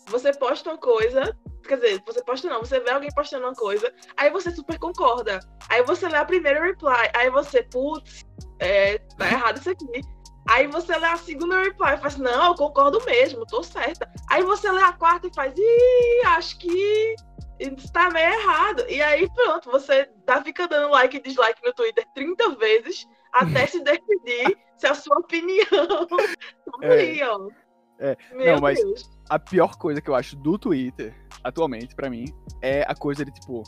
você 0.08 0.32
posta 0.32 0.70
uma 0.70 0.78
coisa, 0.78 1.36
quer 1.68 1.76
dizer, 1.76 2.02
você 2.04 2.22
posta 2.24 2.48
não, 2.48 2.60
você 2.60 2.80
vê 2.80 2.90
alguém 2.90 3.10
postando 3.14 3.46
uma 3.46 3.54
coisa, 3.54 3.92
aí 4.16 4.30
você 4.30 4.50
super 4.50 4.78
concorda. 4.78 5.38
Aí 5.68 5.82
você 5.82 6.08
lê 6.08 6.16
a 6.16 6.24
primeira 6.24 6.62
reply, 6.62 7.10
aí 7.14 7.30
você, 7.30 7.62
putz, 7.62 8.24
é, 8.58 8.98
tá 8.98 9.26
errado 9.30 9.58
isso 9.58 9.70
aqui. 9.70 10.00
Aí 10.48 10.66
você 10.66 10.96
lê 10.96 11.06
a 11.06 11.16
segunda 11.16 11.62
reply 11.62 11.94
e 11.94 11.98
faz, 11.98 12.16
não, 12.16 12.46
eu 12.46 12.54
concordo 12.54 13.04
mesmo, 13.04 13.46
tô 13.46 13.62
certa. 13.62 14.10
Aí 14.30 14.42
você 14.42 14.72
lê 14.72 14.82
a 14.82 14.92
quarta 14.92 15.26
e 15.26 15.34
faz, 15.34 15.52
ih, 15.56 16.26
acho 16.26 16.58
que 16.58 17.14
está 17.60 18.08
meio 18.10 18.32
errado. 18.32 18.84
E 18.88 19.02
aí 19.02 19.28
pronto, 19.34 19.70
você 19.70 20.06
tá 20.24 20.42
fica 20.42 20.66
dando 20.66 20.90
like 20.90 21.16
e 21.16 21.20
dislike 21.20 21.60
no 21.64 21.74
Twitter 21.74 22.06
30 22.14 22.50
vezes 22.56 23.06
até 23.32 23.66
se 23.68 23.80
decidir 23.80 24.56
se 24.78 24.86
a 24.86 24.94
sua 24.94 25.18
opinião. 25.18 25.66
é. 26.82 27.67
É. 27.98 28.16
Não, 28.32 28.60
mas 28.60 28.78
Deus. 28.80 29.10
a 29.28 29.38
pior 29.38 29.76
coisa 29.76 30.00
que 30.00 30.08
eu 30.08 30.14
acho 30.14 30.36
do 30.36 30.58
Twitter, 30.58 31.14
atualmente, 31.42 31.94
para 31.94 32.08
mim, 32.08 32.24
é 32.62 32.84
a 32.86 32.94
coisa 32.94 33.24
de, 33.24 33.32
tipo, 33.32 33.62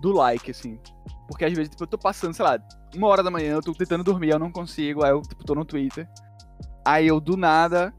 do 0.00 0.12
like, 0.12 0.50
assim. 0.50 0.78
Porque 1.28 1.44
às 1.44 1.52
vezes, 1.52 1.70
tipo, 1.70 1.82
eu 1.82 1.88
tô 1.88 1.98
passando, 1.98 2.34
sei 2.34 2.44
lá, 2.44 2.58
uma 2.94 3.08
hora 3.08 3.22
da 3.22 3.30
manhã, 3.30 3.54
eu 3.54 3.62
tô 3.62 3.72
tentando 3.72 4.04
dormir, 4.04 4.30
eu 4.30 4.38
não 4.38 4.52
consigo, 4.52 5.04
aí 5.04 5.10
eu, 5.10 5.22
tipo, 5.22 5.44
tô 5.44 5.54
no 5.54 5.64
Twitter. 5.64 6.08
Aí 6.86 7.06
eu, 7.06 7.20
do 7.20 7.36
nada, 7.36 7.94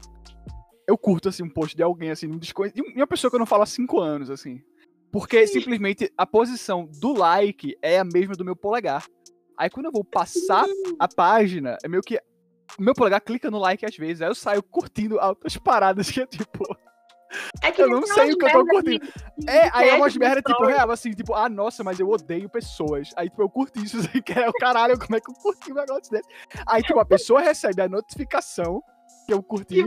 eu 0.86 0.96
curto, 0.96 1.28
assim, 1.28 1.42
um 1.42 1.50
post 1.50 1.76
de 1.76 1.82
alguém, 1.82 2.10
assim, 2.10 2.28
um 2.28 2.38
desconhecido. 2.38 2.84
E 2.86 3.00
uma 3.00 3.06
pessoa 3.06 3.30
que 3.30 3.34
eu 3.34 3.40
não 3.40 3.46
falo 3.46 3.64
há 3.64 3.66
cinco 3.66 4.00
anos, 4.00 4.30
assim. 4.30 4.62
Porque 5.10 5.46
Sim. 5.46 5.60
simplesmente 5.60 6.12
a 6.16 6.26
posição 6.26 6.88
do 7.00 7.12
like 7.14 7.76
é 7.82 7.98
a 7.98 8.04
mesma 8.04 8.34
do 8.34 8.44
meu 8.44 8.54
polegar. 8.54 9.04
Aí 9.58 9.70
quando 9.70 9.86
eu 9.86 9.92
vou 9.92 10.04
passar 10.04 10.66
a 10.98 11.08
página, 11.08 11.78
é 11.82 11.88
meio 11.88 12.02
que 12.02 12.20
meu 12.78 12.94
polegar 12.94 13.20
clica 13.20 13.50
no 13.50 13.58
like 13.58 13.84
às 13.84 13.96
vezes, 13.96 14.22
aí 14.22 14.28
eu 14.28 14.34
saio 14.34 14.62
curtindo 14.62 15.18
altas 15.18 15.56
paradas 15.56 16.10
que 16.10 16.20
é 16.20 16.26
tipo. 16.26 16.64
É 17.60 17.72
que 17.72 17.82
eu 17.82 17.88
não 17.88 18.06
sei 18.06 18.32
o 18.32 18.38
que 18.38 18.46
eu 18.46 18.52
tô 18.52 18.66
curtindo. 18.66 19.04
De, 19.36 19.50
é, 19.50 19.68
aí 19.72 19.88
é 19.88 19.94
umas 19.94 20.16
merda, 20.16 20.40
tipo, 20.40 20.64
real, 20.64 20.90
assim, 20.90 21.10
tipo, 21.10 21.34
ah, 21.34 21.48
nossa, 21.48 21.82
mas 21.82 21.98
eu 21.98 22.08
odeio 22.08 22.48
pessoas. 22.48 23.10
Aí, 23.16 23.28
tipo, 23.28 23.42
eu 23.42 23.50
curti 23.50 23.84
isso 23.84 24.00
sem 24.10 24.22
querer. 24.22 24.50
Caralho, 24.60 24.98
como 24.98 25.16
é 25.16 25.20
que 25.20 25.30
eu 25.30 25.34
curti 25.34 25.72
um 25.72 25.74
negócio 25.74 26.10
desse? 26.10 26.28
Aí, 26.66 26.82
tipo, 26.82 27.00
a 27.00 27.04
pessoa 27.04 27.40
recebe 27.40 27.82
a 27.82 27.88
notificação 27.88 28.80
que 29.26 29.34
eu 29.34 29.42
curti. 29.42 29.84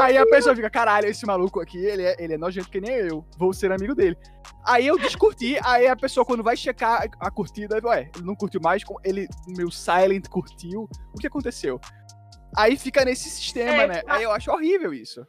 Aí 0.00 0.16
a 0.16 0.24
pessoa 0.26 0.54
fica, 0.54 0.70
caralho, 0.70 1.08
esse 1.08 1.26
maluco 1.26 1.60
aqui, 1.60 1.78
ele 1.78 2.04
é, 2.04 2.16
ele 2.18 2.34
é 2.34 2.38
nojento 2.38 2.70
que 2.70 2.80
nem 2.80 2.92
eu. 2.92 3.24
Vou 3.36 3.52
ser 3.52 3.72
amigo 3.72 3.94
dele. 3.94 4.16
Aí 4.64 4.86
eu 4.86 4.96
descurti, 4.96 5.58
aí 5.64 5.88
a 5.88 5.96
pessoa, 5.96 6.24
quando 6.24 6.42
vai 6.42 6.56
checar 6.56 7.06
a 7.20 7.30
curtida, 7.30 7.80
ué, 7.84 8.10
ele 8.14 8.24
não 8.24 8.34
curtiu 8.34 8.60
mais, 8.60 8.82
ele, 9.04 9.28
meu 9.48 9.70
silent 9.70 10.28
curtiu. 10.28 10.88
O 11.14 11.18
que 11.18 11.26
aconteceu? 11.26 11.80
Aí 12.56 12.76
fica 12.78 13.04
nesse 13.04 13.28
sistema, 13.28 13.82
é, 13.82 13.86
né? 13.86 14.02
Aí 14.06 14.22
eu 14.22 14.32
acho 14.32 14.50
horrível 14.50 14.94
isso. 14.94 15.26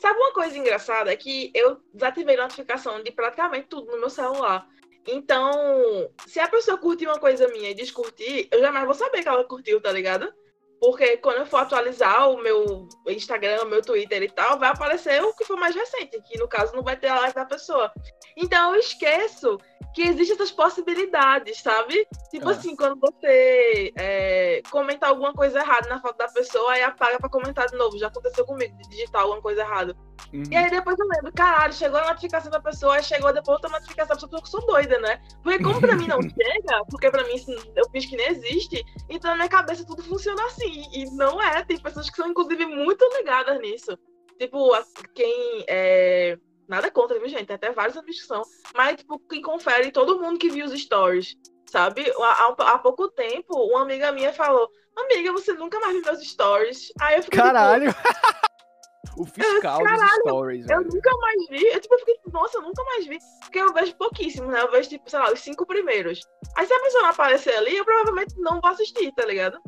Sabe 0.00 0.18
uma 0.18 0.32
coisa 0.32 0.56
engraçada? 0.56 1.12
É 1.12 1.16
que 1.16 1.50
eu 1.54 1.80
desativei 1.92 2.36
notificação 2.36 3.02
de 3.02 3.10
praticamente 3.10 3.68
tudo 3.68 3.92
no 3.92 4.00
meu 4.00 4.10
celular. 4.10 4.66
Então, 5.06 6.10
se 6.26 6.40
a 6.40 6.48
pessoa 6.48 6.78
curtir 6.78 7.06
uma 7.06 7.18
coisa 7.18 7.48
minha 7.48 7.70
e 7.70 7.74
descurtir, 7.74 8.48
eu 8.50 8.60
jamais 8.60 8.86
vou 8.86 8.94
saber 8.94 9.22
que 9.22 9.28
ela 9.28 9.44
curtiu, 9.44 9.80
tá 9.80 9.92
ligado? 9.92 10.32
Porque 10.80 11.16
quando 11.18 11.38
eu 11.38 11.46
for 11.46 11.58
atualizar 11.58 12.30
o 12.30 12.42
meu 12.42 12.88
Instagram, 13.08 13.62
o 13.62 13.66
meu 13.66 13.82
Twitter 13.82 14.22
e 14.22 14.28
tal, 14.28 14.58
vai 14.58 14.68
aparecer 14.68 15.22
o 15.22 15.34
que 15.34 15.44
for 15.44 15.56
mais 15.56 15.74
recente, 15.74 16.20
que 16.22 16.38
no 16.38 16.48
caso 16.48 16.74
não 16.74 16.82
vai 16.82 16.96
ter 16.96 17.08
a 17.08 17.20
like 17.20 17.34
da 17.34 17.44
pessoa. 17.44 17.90
Então 18.36 18.74
eu 18.74 18.80
esqueço 18.80 19.58
que 19.94 20.02
existem 20.02 20.34
essas 20.34 20.50
possibilidades, 20.50 21.60
sabe? 21.60 22.06
Tipo 22.30 22.50
é. 22.50 22.52
assim, 22.52 22.74
quando 22.74 22.98
você 23.00 23.92
é, 23.96 24.60
comenta 24.70 25.06
alguma 25.06 25.32
coisa 25.32 25.60
errada 25.60 25.88
na 25.88 26.00
foto 26.00 26.18
da 26.18 26.28
pessoa, 26.28 26.72
aí 26.72 26.82
apaga 26.82 27.18
pra 27.18 27.28
comentar 27.28 27.68
de 27.68 27.76
novo. 27.76 27.96
Já 27.96 28.08
aconteceu 28.08 28.44
comigo 28.44 28.76
de 28.76 28.88
digitar 28.88 29.22
alguma 29.22 29.40
coisa 29.40 29.60
errada. 29.60 29.96
Uhum. 30.32 30.42
E 30.50 30.56
aí 30.56 30.68
depois 30.68 30.98
eu 30.98 31.06
lembro, 31.06 31.32
caralho, 31.32 31.72
chegou 31.72 32.00
a 32.00 32.08
notificação 32.08 32.50
da 32.50 32.60
pessoa, 32.60 33.00
chegou 33.02 33.32
depois 33.32 33.54
outra 33.54 33.70
notificação 33.70 34.16
da 34.16 34.20
pessoa, 34.20 34.40
eu 34.40 34.46
sou 34.46 34.66
doida, 34.66 34.98
né? 34.98 35.20
Porque 35.44 35.62
como 35.62 35.80
pra 35.80 35.94
mim 35.94 36.08
não 36.08 36.20
chega, 36.22 36.84
porque 36.90 37.08
pra 37.08 37.22
mim 37.22 37.36
eu 37.76 37.88
fiz 37.90 38.06
que 38.06 38.16
nem 38.16 38.28
existe, 38.28 38.84
então 39.08 39.30
na 39.30 39.36
minha 39.36 39.48
cabeça 39.48 39.86
tudo 39.86 40.02
funciona 40.02 40.44
assim. 40.46 40.63
E 40.66 41.10
não 41.12 41.42
é, 41.42 41.64
tem 41.64 41.78
pessoas 41.78 42.08
que 42.08 42.16
são 42.16 42.28
inclusive 42.28 42.66
muito 42.66 43.04
ligadas 43.16 43.60
nisso. 43.60 43.98
Tipo, 44.38 44.72
quem 45.14 45.64
é 45.68 46.38
Nada 46.68 46.90
contra, 46.90 47.18
viu, 47.18 47.28
gente? 47.28 47.46
Tem 47.46 47.56
até 47.56 47.70
vários 47.72 47.96
amigos 47.96 48.20
que 48.20 48.26
são. 48.26 48.42
Mas, 48.74 48.96
tipo, 48.96 49.18
quem 49.28 49.42
confere, 49.42 49.92
todo 49.92 50.20
mundo 50.20 50.38
que 50.38 50.48
viu 50.48 50.64
os 50.64 50.72
stories, 50.72 51.36
sabe? 51.70 52.10
Há, 52.18 52.54
há, 52.58 52.78
pouco 52.78 53.08
tempo, 53.08 53.54
uma 53.54 53.82
amiga 53.82 54.12
minha 54.12 54.32
falou: 54.32 54.68
Amiga, 54.96 55.32
você 55.32 55.52
nunca 55.52 55.78
mais 55.80 55.94
viu 55.94 56.04
meus 56.04 56.26
stories. 56.26 56.92
Aí 57.00 57.16
eu 57.16 57.22
fiquei. 57.22 57.38
Tipo, 57.38 57.52
Caralho! 57.52 57.92
Tipo, 57.92 59.20
o 59.22 59.24
fiscal 59.26 59.80
eu, 59.80 59.86
dos 59.86 60.10
stories. 60.20 60.70
Eu 60.70 60.78
velho. 60.78 60.90
nunca 60.90 61.16
mais 61.18 61.48
vi. 61.48 61.66
Eu, 61.66 61.80
tipo, 61.80 61.94
eu 61.94 61.98
fiquei, 61.98 62.16
nossa, 62.32 62.58
eu 62.58 62.62
nunca 62.62 62.82
mais 62.84 63.06
vi. 63.06 63.18
Porque 63.42 63.58
eu 63.58 63.72
vejo 63.72 63.96
pouquíssimo, 63.96 64.50
né? 64.50 64.62
Eu 64.62 64.70
vejo, 64.70 64.88
tipo, 64.88 65.10
sei 65.10 65.18
lá, 65.18 65.32
os 65.32 65.40
cinco 65.40 65.66
primeiros. 65.66 66.20
Aí 66.56 66.66
se 66.66 66.72
a 66.72 66.80
pessoa 66.80 67.02
não 67.02 67.10
aparecer 67.10 67.54
ali, 67.56 67.76
eu 67.76 67.84
provavelmente 67.84 68.34
não 68.38 68.60
vou 68.60 68.70
assistir, 68.70 69.12
tá 69.12 69.26
ligado? 69.26 69.60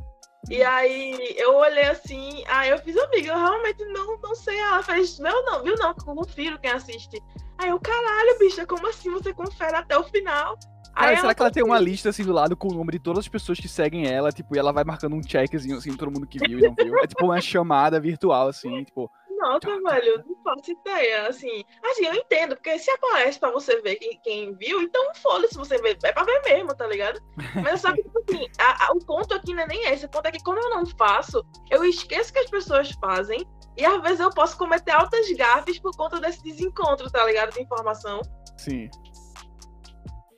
E 0.49 0.63
aí 0.63 1.35
eu 1.37 1.57
olhei 1.57 1.85
assim, 1.85 2.45
aí 2.47 2.71
eu 2.71 2.79
fiz, 2.79 2.97
amiga, 2.97 3.33
eu 3.33 3.39
realmente 3.39 3.85
não, 3.87 4.19
não 4.19 4.35
sei. 4.35 4.59
Ela 4.59 4.83
fez, 4.83 5.19
meu 5.19 5.45
não, 5.45 5.63
viu 5.63 5.75
não, 5.77 5.93
que 5.93 6.09
eu 6.09 6.15
confiro 6.15 6.59
quem 6.59 6.71
assiste. 6.71 7.21
Aí 7.59 7.71
eu, 7.71 7.81
caralho, 7.81 8.39
bicha, 8.39 8.67
como 8.67 8.87
assim 8.87 9.11
você 9.11 9.33
confere 9.33 9.77
até 9.77 9.99
o 9.99 10.05
final? 10.05 10.59
Cara, 10.95 11.17
será 11.17 11.35
que 11.35 11.43
ela 11.43 11.51
tem 11.51 11.63
uma 11.63 11.79
lista 11.79 12.09
assim 12.09 12.25
do 12.25 12.33
lado 12.33 12.57
com 12.57 12.69
o 12.69 12.75
nome 12.75 12.93
de 12.93 12.99
todas 12.99 13.21
as 13.21 13.29
pessoas 13.29 13.61
que 13.61 13.69
seguem 13.69 14.07
ela, 14.07 14.33
tipo, 14.33 14.57
e 14.57 14.59
ela 14.59 14.73
vai 14.73 14.83
marcando 14.83 15.15
um 15.15 15.23
checkzinho 15.23 15.77
assim, 15.77 15.95
todo 15.95 16.11
mundo 16.11 16.27
que 16.27 16.39
viu 16.39 16.59
e 16.59 16.63
não 16.63 16.75
viu? 16.75 16.99
É 16.99 17.07
tipo 17.07 17.27
uma 17.27 17.41
chamada 17.41 18.01
virtual, 18.01 18.49
assim, 18.49 18.83
tipo. 18.85 19.11
Nossa, 19.37 19.81
velho, 19.83 20.25
não 20.27 20.43
faço 20.43 20.73
ideia, 20.73 21.29
assim. 21.29 21.65
Assim, 21.85 22.07
eu 22.07 22.15
entendo, 22.15 22.57
porque 22.57 22.79
se 22.79 22.91
aparece 22.91 23.39
pra 23.39 23.51
você 23.51 23.81
ver 23.83 23.97
quem, 23.97 24.19
quem 24.23 24.55
viu, 24.57 24.81
então 24.81 25.15
foda-se 25.17 25.57
você 25.57 25.77
ver, 25.79 25.99
é 26.03 26.13
pra 26.13 26.25
ver 26.25 26.43
mesmo, 26.43 26.75
tá 26.75 26.87
ligado? 26.87 27.21
Mas 27.63 27.83
sabe 27.83 28.03
que, 28.03 28.09
tipo 28.09 28.25
assim, 28.29 28.47
a, 28.59 28.87
a, 28.87 28.93
o 28.93 29.05
ponto 29.05 29.35
aqui 29.35 29.53
não 29.53 29.63
é 29.63 29.67
nem 29.67 29.87
esse, 29.89 30.07
o 30.07 30.09
ponto 30.09 30.27
é 30.27 30.33
que 30.33 30.43
quando 30.43 30.59
eu 30.59 30.71
não 30.71 30.87
faço, 30.87 31.45
eu 31.71 31.85
esqueço 31.85 32.33
que 32.33 32.39
as 32.39 32.51
pessoas 32.51 32.91
fazem, 32.93 33.47
e 33.77 33.85
às 33.85 34.01
vezes 34.03 34.21
eu 34.21 34.31
posso 34.31 34.57
cometer 34.57 34.93
altas 34.93 35.31
gafes 35.33 35.79
por 35.79 35.95
conta 35.97 36.19
desse 36.19 36.43
desencontro, 36.43 37.11
tá 37.11 37.25
ligado? 37.27 37.53
De 37.53 37.61
informação. 37.61 38.23
Sim. 38.57 38.89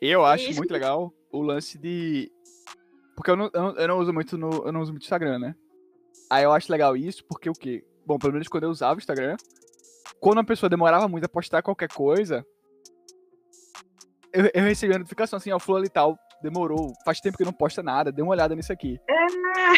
Eu 0.00 0.24
acho 0.24 0.54
muito 0.54 0.72
legal 0.72 1.12
o 1.30 1.40
lance 1.40 1.78
de. 1.78 2.32
Porque 3.14 3.30
eu 3.30 3.36
não, 3.36 3.50
eu 3.52 3.62
não, 3.62 3.76
eu 3.76 3.88
não 3.88 3.98
uso 3.98 4.12
muito 4.12 4.36
no. 4.36 4.50
Eu 4.66 4.72
não 4.72 4.80
uso 4.80 4.92
muito 4.92 5.04
Instagram, 5.04 5.38
né? 5.38 5.54
Aí 6.30 6.44
eu 6.44 6.52
acho 6.52 6.70
legal 6.70 6.96
isso, 6.96 7.24
porque 7.24 7.48
o 7.48 7.52
quê? 7.52 7.84
Bom, 8.08 8.16
pelo 8.18 8.32
menos 8.32 8.48
quando 8.48 8.64
eu 8.64 8.70
usava 8.70 8.94
o 8.94 8.98
Instagram, 8.98 9.36
quando 10.18 10.38
a 10.38 10.44
pessoa 10.44 10.70
demorava 10.70 11.06
muito 11.06 11.26
a 11.26 11.28
postar 11.28 11.60
qualquer 11.60 11.90
coisa, 11.92 12.42
eu, 14.32 14.50
eu 14.54 14.64
recebia 14.64 14.96
a 14.96 14.98
notificação 14.98 15.36
assim, 15.36 15.52
ó, 15.52 15.58
fulano 15.58 15.84
e 15.84 15.90
tal, 15.90 16.18
demorou, 16.42 16.90
faz 17.04 17.20
tempo 17.20 17.36
que 17.36 17.44
não 17.44 17.52
posta 17.52 17.82
nada, 17.82 18.10
dê 18.10 18.22
uma 18.22 18.30
olhada 18.30 18.54
nisso 18.54 18.72
aqui. 18.72 18.98
É. 19.06 19.26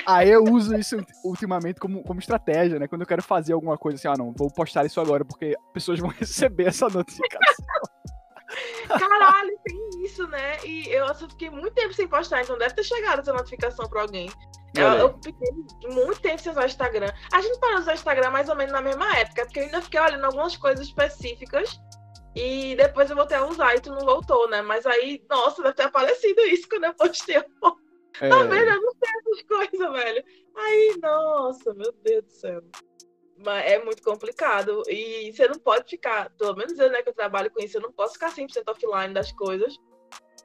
Aí 0.06 0.30
eu 0.30 0.44
uso 0.44 0.76
isso 0.76 0.96
ultimamente 1.24 1.80
como, 1.80 2.04
como 2.04 2.20
estratégia, 2.20 2.78
né? 2.78 2.86
Quando 2.86 3.00
eu 3.00 3.06
quero 3.08 3.20
fazer 3.20 3.52
alguma 3.52 3.76
coisa 3.76 3.96
assim, 3.96 4.06
ah, 4.06 4.14
não, 4.16 4.32
vou 4.32 4.48
postar 4.48 4.86
isso 4.86 5.00
agora, 5.00 5.24
porque 5.24 5.56
pessoas 5.74 5.98
vão 5.98 6.10
receber 6.16 6.68
essa 6.68 6.88
notificação. 6.88 7.66
Caralho, 8.86 9.58
tem 9.64 9.89
isso, 10.10 10.26
né? 10.26 10.58
E 10.64 10.88
eu 10.88 11.14
fiquei 11.14 11.48
muito 11.48 11.74
tempo 11.74 11.94
sem 11.94 12.08
postar, 12.08 12.42
então 12.42 12.58
deve 12.58 12.74
ter 12.74 12.84
chegado 12.84 13.20
essa 13.20 13.32
notificação 13.32 13.88
pra 13.88 14.02
alguém. 14.02 14.28
Eu, 14.76 14.86
eu, 14.92 15.18
fiquei 15.22 15.50
muito 15.92 16.20
tempo 16.20 16.40
sem 16.40 16.52
usar 16.52 16.62
o 16.62 16.66
Instagram. 16.66 17.10
A 17.32 17.40
gente 17.40 17.58
parou 17.58 17.76
de 17.76 17.82
usar 17.82 17.92
o 17.92 17.94
Instagram 17.94 18.30
mais 18.30 18.48
ou 18.48 18.54
menos 18.54 18.72
na 18.72 18.80
mesma 18.80 19.16
época, 19.16 19.44
porque 19.44 19.60
eu 19.60 19.64
ainda 19.64 19.82
fiquei 19.82 20.00
olhando 20.00 20.24
algumas 20.24 20.56
coisas 20.56 20.86
específicas 20.86 21.80
e 22.34 22.76
depois 22.76 23.10
eu 23.10 23.16
voltei 23.16 23.36
a 23.36 23.46
usar 23.46 23.74
e 23.74 23.80
tu 23.80 23.90
não 23.90 24.00
voltou, 24.00 24.48
né? 24.48 24.62
Mas 24.62 24.86
aí, 24.86 25.22
nossa, 25.28 25.62
deve 25.62 25.74
ter 25.74 25.82
aparecido 25.84 26.40
isso 26.42 26.68
quando 26.68 26.84
eu 26.84 26.94
postei 26.94 27.36
a 27.36 27.44
foto. 27.58 27.80
É. 28.20 28.28
Tá 28.28 28.42
vendo? 28.42 28.70
Eu 28.70 28.82
não 28.82 28.92
sei 28.92 29.10
essas 29.18 29.42
coisas, 29.42 29.92
velho. 29.92 30.24
Aí, 30.56 30.98
nossa, 31.02 31.74
meu 31.74 31.92
Deus 32.02 32.24
do 32.24 32.30
céu. 32.30 32.62
Mas 33.38 33.72
é 33.72 33.82
muito 33.82 34.02
complicado. 34.02 34.82
E 34.88 35.32
você 35.32 35.48
não 35.48 35.58
pode 35.58 35.88
ficar, 35.90 36.30
pelo 36.36 36.54
menos 36.54 36.78
eu, 36.78 36.90
né, 36.90 37.02
que 37.02 37.08
eu 37.08 37.14
trabalho 37.14 37.50
com 37.50 37.62
isso, 37.62 37.78
eu 37.78 37.82
não 37.82 37.92
posso 37.92 38.14
ficar 38.14 38.30
100% 38.30 38.62
offline 38.68 39.14
das 39.14 39.32
coisas. 39.32 39.76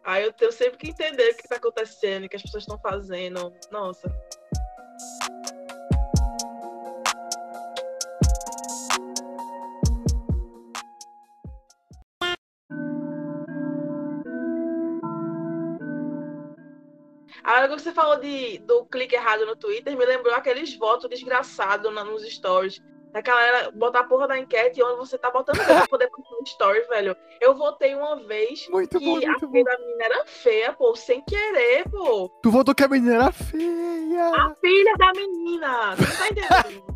Aí 0.05 0.23
eu 0.23 0.31
tenho 0.31 0.51
sempre 0.51 0.77
que 0.77 0.89
entender 0.91 1.31
o 1.31 1.35
que 1.35 1.41
está 1.41 1.55
acontecendo, 1.55 2.25
o 2.25 2.29
que 2.29 2.35
as 2.35 2.41
pessoas 2.43 2.61
estão 2.61 2.77
fazendo. 2.77 3.51
Nossa. 3.71 4.07
Agora 17.43 17.67
que 17.67 17.81
você 17.81 17.91
falou 17.91 18.19
de, 18.19 18.59
do 18.59 18.85
clique 18.85 19.15
errado 19.15 19.45
no 19.45 19.55
Twitter, 19.55 19.97
me 19.97 20.05
lembrou 20.05 20.35
aqueles 20.35 20.75
votos 20.75 21.09
desgraçados 21.09 21.91
nos 21.93 22.23
stories 22.31 22.79
daquela 23.15 23.41
era 23.41 23.71
botar 23.71 24.01
a 24.01 24.03
porra 24.03 24.27
da 24.27 24.37
enquete 24.37 24.83
onde 24.83 24.97
você 24.97 25.17
tá 25.17 25.31
botando 25.31 25.63
pra 25.63 25.87
poder 25.87 26.09
postar 26.09 26.35
um 26.35 26.43
story, 26.43 26.81
velho. 26.89 27.15
Eu 27.39 27.55
votei 27.55 27.95
uma 27.95 28.17
vez 28.17 28.67
muito 28.67 28.99
que 28.99 29.05
bom, 29.05 29.11
muito 29.13 29.29
a 29.29 29.39
filha 29.39 29.63
da 29.63 29.77
menina 29.79 30.03
era 30.03 30.25
feia, 30.25 30.73
pô, 30.73 30.93
sem 30.97 31.23
querer, 31.23 31.89
pô. 31.89 32.29
Tu 32.43 32.51
votou 32.51 32.75
que 32.75 32.83
a 32.83 32.89
menina 32.89 33.15
era 33.15 33.31
feia. 33.31 34.31
A 34.35 34.53
filha 34.55 34.93
da 34.97 35.11
menina, 35.13 35.95
tu 35.95 36.01
não 36.01 36.17
tá 36.17 36.27
entendendo? 36.27 36.95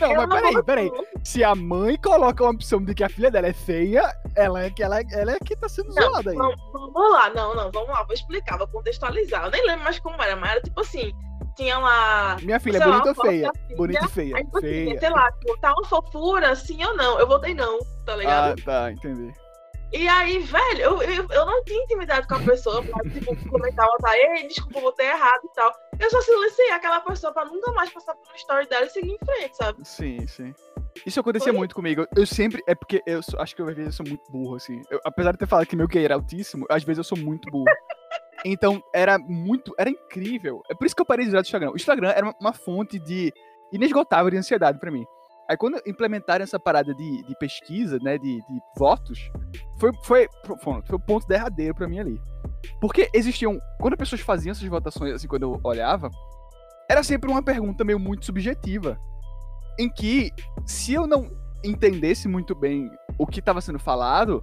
Não, 0.00 0.14
mas 0.14 0.40
peraí, 0.40 0.62
peraí. 0.64 0.90
Se 1.22 1.44
a 1.44 1.54
mãe 1.54 1.94
coloca 1.98 2.42
uma 2.42 2.52
opção 2.52 2.82
de 2.82 2.94
que 2.94 3.04
a 3.04 3.08
filha 3.10 3.30
dela 3.30 3.48
é 3.48 3.52
feia, 3.52 4.10
ela 4.34 4.62
é 4.62 4.70
que, 4.70 4.82
ela, 4.82 4.98
ela 5.12 5.32
é 5.32 5.38
que 5.38 5.54
tá 5.54 5.68
sendo 5.68 5.94
Não, 5.94 6.10
zoada 6.10 6.30
aí. 6.30 6.36
Vamos, 6.38 6.56
vamos 6.72 7.12
lá, 7.12 7.28
não, 7.34 7.54
não, 7.54 7.70
vamos 7.70 7.90
lá, 7.90 8.02
vou 8.04 8.14
explicar, 8.14 8.56
vou 8.56 8.66
contextualizar. 8.68 9.44
Eu 9.44 9.50
nem 9.50 9.66
lembro 9.66 9.84
mais 9.84 9.98
como 9.98 10.20
era, 10.22 10.36
mas 10.36 10.52
era 10.52 10.62
tipo 10.62 10.80
assim, 10.80 11.12
tinha 11.60 11.78
lá. 11.78 12.36
Minha 12.42 12.58
filha 12.58 12.78
é 12.78 12.80
bonita 12.80 13.08
ou 13.08 13.14
uma 13.14 13.24
feia? 13.24 13.46
da 13.46 13.52
filha, 13.60 13.76
Bonita 13.76 14.04
e 14.04 14.08
feia. 14.08 14.36
Aí, 14.36 14.44
tipo 14.44 14.58
assim, 14.58 14.66
feia. 14.68 15.00
sei 15.00 15.10
lá, 15.10 15.32
tá 15.60 15.72
uma 15.72 15.84
fofura, 15.86 16.56
sim 16.56 16.84
ou 16.84 16.96
não? 16.96 17.18
Eu 17.18 17.26
votei 17.26 17.54
não, 17.54 17.78
tá 18.06 18.16
ligado? 18.16 18.58
Ah, 18.58 18.64
tá, 18.64 18.92
entendi. 18.92 19.32
E 19.92 20.06
aí, 20.08 20.38
velho, 20.38 20.78
eu, 20.80 21.02
eu, 21.02 21.26
eu 21.30 21.46
não 21.46 21.64
tinha 21.64 21.82
intimidade 21.82 22.26
com 22.28 22.36
a 22.36 22.38
pessoa 22.40 22.80
pra, 22.80 23.02
tipo, 23.10 23.48
comentar, 23.48 23.84
botar, 23.88 24.16
ei, 24.16 24.46
desculpa, 24.46 24.78
eu 24.78 24.82
votei 24.82 25.06
errado 25.08 25.40
e 25.44 25.52
tal. 25.54 25.72
Eu 25.98 26.08
só 26.10 26.20
silenciei 26.22 26.70
aquela 26.70 27.00
pessoa 27.00 27.32
pra 27.32 27.44
nunca 27.44 27.72
mais 27.72 27.92
passar 27.92 28.14
pelo 28.14 28.36
story 28.36 28.68
dela 28.68 28.86
e 28.86 28.90
seguir 28.90 29.10
em 29.10 29.18
frente, 29.18 29.56
sabe? 29.56 29.78
Sim, 29.84 30.24
sim. 30.28 30.54
Isso 31.04 31.18
acontecia 31.18 31.50
Foi? 31.50 31.58
muito 31.58 31.74
comigo. 31.74 32.06
Eu 32.16 32.24
sempre. 32.24 32.62
É 32.68 32.74
porque 32.74 33.02
eu 33.04 33.20
sou- 33.22 33.40
acho 33.40 33.54
que 33.54 33.62
eu, 33.62 33.68
às 33.68 33.74
vezes 33.74 33.98
eu 33.98 34.04
sou 34.04 34.06
muito 34.06 34.30
burro, 34.30 34.54
assim. 34.54 34.80
Eu- 34.90 35.00
apesar 35.04 35.32
de 35.32 35.38
ter 35.38 35.46
falado 35.46 35.66
que 35.66 35.76
meu 35.76 35.88
QI 35.88 36.04
era 36.04 36.14
altíssimo, 36.14 36.66
às 36.70 36.84
vezes 36.84 36.98
eu 36.98 37.04
sou 37.04 37.18
muito 37.18 37.50
burro. 37.50 37.64
Então, 38.44 38.82
era 38.94 39.18
muito. 39.18 39.74
Era 39.78 39.90
incrível. 39.90 40.62
É 40.70 40.74
por 40.74 40.86
isso 40.86 40.94
que 40.94 41.02
eu 41.02 41.06
parei 41.06 41.24
de 41.24 41.30
usar 41.30 41.38
o 41.38 41.42
Instagram. 41.42 41.70
O 41.72 41.76
Instagram 41.76 42.10
era 42.10 42.34
uma, 42.40 42.52
fonte 42.52 42.98
de. 42.98 43.32
inesgotável 43.72 44.30
de 44.30 44.36
ansiedade 44.36 44.78
pra 44.78 44.90
mim. 44.90 45.04
Aí 45.48 45.56
quando 45.56 45.82
implementaram 45.84 46.44
essa 46.44 46.60
parada 46.60 46.94
de, 46.94 47.24
de 47.24 47.34
pesquisa, 47.36 47.98
né, 48.00 48.16
de, 48.16 48.36
de 48.36 48.60
votos, 48.76 49.18
foi, 49.80 49.90
foi, 50.04 50.28
foi, 50.46 50.82
foi 50.82 50.96
o 50.96 51.00
ponto 51.00 51.26
derradeiro 51.26 51.74
pra 51.74 51.88
mim 51.88 51.98
ali. 51.98 52.20
Porque 52.80 53.10
existiam. 53.12 53.58
Quando 53.80 53.94
as 53.94 53.98
pessoas 53.98 54.20
faziam 54.20 54.52
essas 54.52 54.66
votações, 54.68 55.14
assim, 55.14 55.26
quando 55.26 55.42
eu 55.42 55.60
olhava, 55.64 56.08
era 56.88 57.02
sempre 57.02 57.30
uma 57.30 57.42
pergunta 57.42 57.84
meio 57.84 57.98
muito 57.98 58.24
subjetiva. 58.24 58.98
Em 59.78 59.88
que, 59.88 60.30
se 60.66 60.92
eu 60.92 61.06
não 61.06 61.30
entendesse 61.64 62.28
muito 62.28 62.54
bem 62.54 62.90
o 63.18 63.26
que 63.26 63.40
estava 63.40 63.60
sendo 63.60 63.78
falado, 63.78 64.42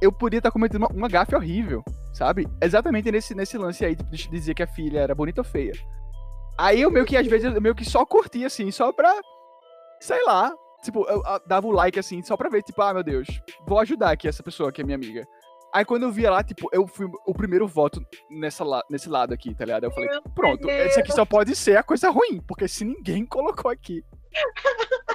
eu 0.00 0.12
podia 0.12 0.38
estar 0.38 0.50
cometendo 0.50 0.82
uma, 0.82 0.88
uma 0.88 1.08
gafe 1.08 1.34
horrível, 1.34 1.82
sabe? 2.12 2.46
Exatamente 2.60 3.10
nesse, 3.10 3.34
nesse 3.34 3.56
lance 3.58 3.84
aí 3.84 3.94
de 3.94 4.28
dizer 4.28 4.54
que 4.54 4.62
a 4.62 4.66
filha 4.66 5.00
era 5.00 5.14
bonita 5.14 5.40
ou 5.40 5.44
feia. 5.44 5.72
Aí 6.58 6.80
eu 6.80 6.90
meio 6.90 7.06
que, 7.06 7.16
às 7.16 7.26
vezes, 7.26 7.52
eu 7.52 7.60
meio 7.60 7.74
que 7.74 7.84
só 7.84 8.04
curtia, 8.04 8.46
assim, 8.46 8.70
só 8.70 8.92
pra. 8.92 9.12
Sei 10.00 10.22
lá. 10.24 10.52
Tipo, 10.82 11.06
eu, 11.08 11.22
eu 11.24 11.40
dava 11.46 11.66
o 11.66 11.72
like, 11.72 11.98
assim, 11.98 12.22
só 12.22 12.36
pra 12.36 12.48
ver, 12.48 12.62
tipo, 12.62 12.82
ah, 12.82 12.92
meu 12.92 13.04
Deus, 13.04 13.28
vou 13.66 13.78
ajudar 13.78 14.10
aqui 14.10 14.26
essa 14.26 14.42
pessoa 14.42 14.72
que 14.72 14.80
é 14.80 14.84
minha 14.84 14.96
amiga. 14.96 15.24
Aí 15.72 15.86
quando 15.86 16.02
eu 16.02 16.12
via 16.12 16.30
lá, 16.30 16.42
tipo, 16.42 16.68
eu 16.70 16.86
fui 16.86 17.08
o 17.24 17.32
primeiro 17.32 17.66
voto 17.66 18.04
nessa 18.30 18.62
la 18.62 18.82
nesse 18.90 19.08
lado 19.08 19.32
aqui, 19.32 19.54
tá 19.54 19.64
ligado? 19.64 19.84
Eu 19.84 19.90
falei, 19.90 20.10
pronto, 20.34 20.68
esse 20.68 21.00
aqui 21.00 21.12
só 21.12 21.24
pode 21.24 21.56
ser 21.56 21.78
a 21.78 21.82
coisa 21.82 22.10
ruim, 22.10 22.42
porque 22.46 22.68
se 22.68 22.84
ninguém 22.84 23.24
colocou 23.26 23.70
aqui. 23.70 24.04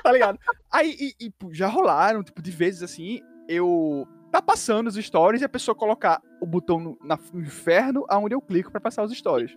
tá 0.02 0.12
ligado? 0.12 0.40
Aí 0.72 0.96
e, 1.00 1.28
e, 1.28 1.34
já 1.52 1.68
rolaram, 1.68 2.24
tipo, 2.24 2.42
de 2.42 2.50
vezes 2.50 2.82
assim, 2.82 3.20
eu 3.48 4.08
tá 4.32 4.42
passando 4.42 4.88
os 4.88 4.96
stories 4.96 5.42
e 5.42 5.46
a 5.46 5.50
pessoa 5.50 5.76
colocar 5.76 6.22
o 6.42 6.46
botão 6.46 6.80
no, 6.80 6.98
na- 7.04 7.20
no 7.34 7.42
inferno 7.42 8.06
aonde 8.10 8.36
eu 8.36 8.42
clico 8.42 8.72
pra 8.72 8.82
passar 8.82 9.04
os 9.04 9.12
stories. 9.18 9.56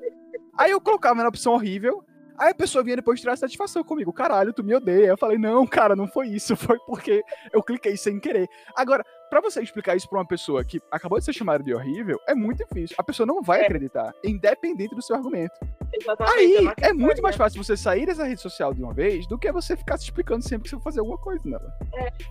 Aí 0.56 0.70
eu 0.70 0.80
colocava 0.80 1.22
na 1.22 1.28
opção 1.28 1.52
horrível, 1.54 2.04
aí 2.38 2.50
a 2.50 2.54
pessoa 2.54 2.84
vinha 2.84 2.96
depois 2.96 3.20
tirar 3.20 3.36
satisfação 3.36 3.82
comigo. 3.82 4.12
Caralho, 4.12 4.52
tu 4.52 4.62
me 4.62 4.74
odeia. 4.74 5.06
Eu 5.08 5.18
falei, 5.18 5.38
não, 5.38 5.66
cara, 5.66 5.94
não 5.96 6.06
foi 6.08 6.28
isso, 6.28 6.54
foi 6.56 6.78
porque 6.86 7.22
eu 7.52 7.62
cliquei 7.62 7.96
sem 7.96 8.18
querer. 8.20 8.48
Agora, 8.76 9.04
pra 9.30 9.40
você 9.40 9.62
explicar 9.62 9.96
isso 9.96 10.08
pra 10.08 10.18
uma 10.18 10.26
pessoa 10.26 10.64
que 10.64 10.80
acabou 10.90 11.18
de 11.18 11.24
ser 11.24 11.32
chamada 11.32 11.62
de 11.62 11.72
horrível, 11.72 12.18
é 12.26 12.34
muito 12.34 12.58
difícil. 12.66 12.96
A 12.98 13.02
pessoa 13.02 13.26
não 13.26 13.40
vai 13.42 13.60
É. 13.60 13.64
acreditar, 13.64 14.12
independente 14.24 14.94
do 14.94 15.00
seu 15.02 15.16
argumento. 15.16 15.54
Exatamente. 15.92 16.36
Aí 16.38 16.58
uma 16.58 16.74
é 16.80 16.92
muito 16.92 17.22
mais 17.22 17.36
fácil 17.36 17.62
você 17.62 17.76
sair 17.76 18.06
dessa 18.06 18.24
rede 18.24 18.40
social 18.40 18.74
de 18.74 18.82
uma 18.82 18.92
vez 18.92 19.26
do 19.26 19.38
que 19.38 19.50
você 19.52 19.76
ficar 19.76 19.96
se 19.96 20.04
explicando 20.04 20.42
sempre 20.46 20.64
que 20.64 20.70
você 20.70 20.76
for 20.76 20.82
fazer 20.82 21.00
alguma 21.00 21.18
coisa 21.18 21.40
nela. 21.44 21.72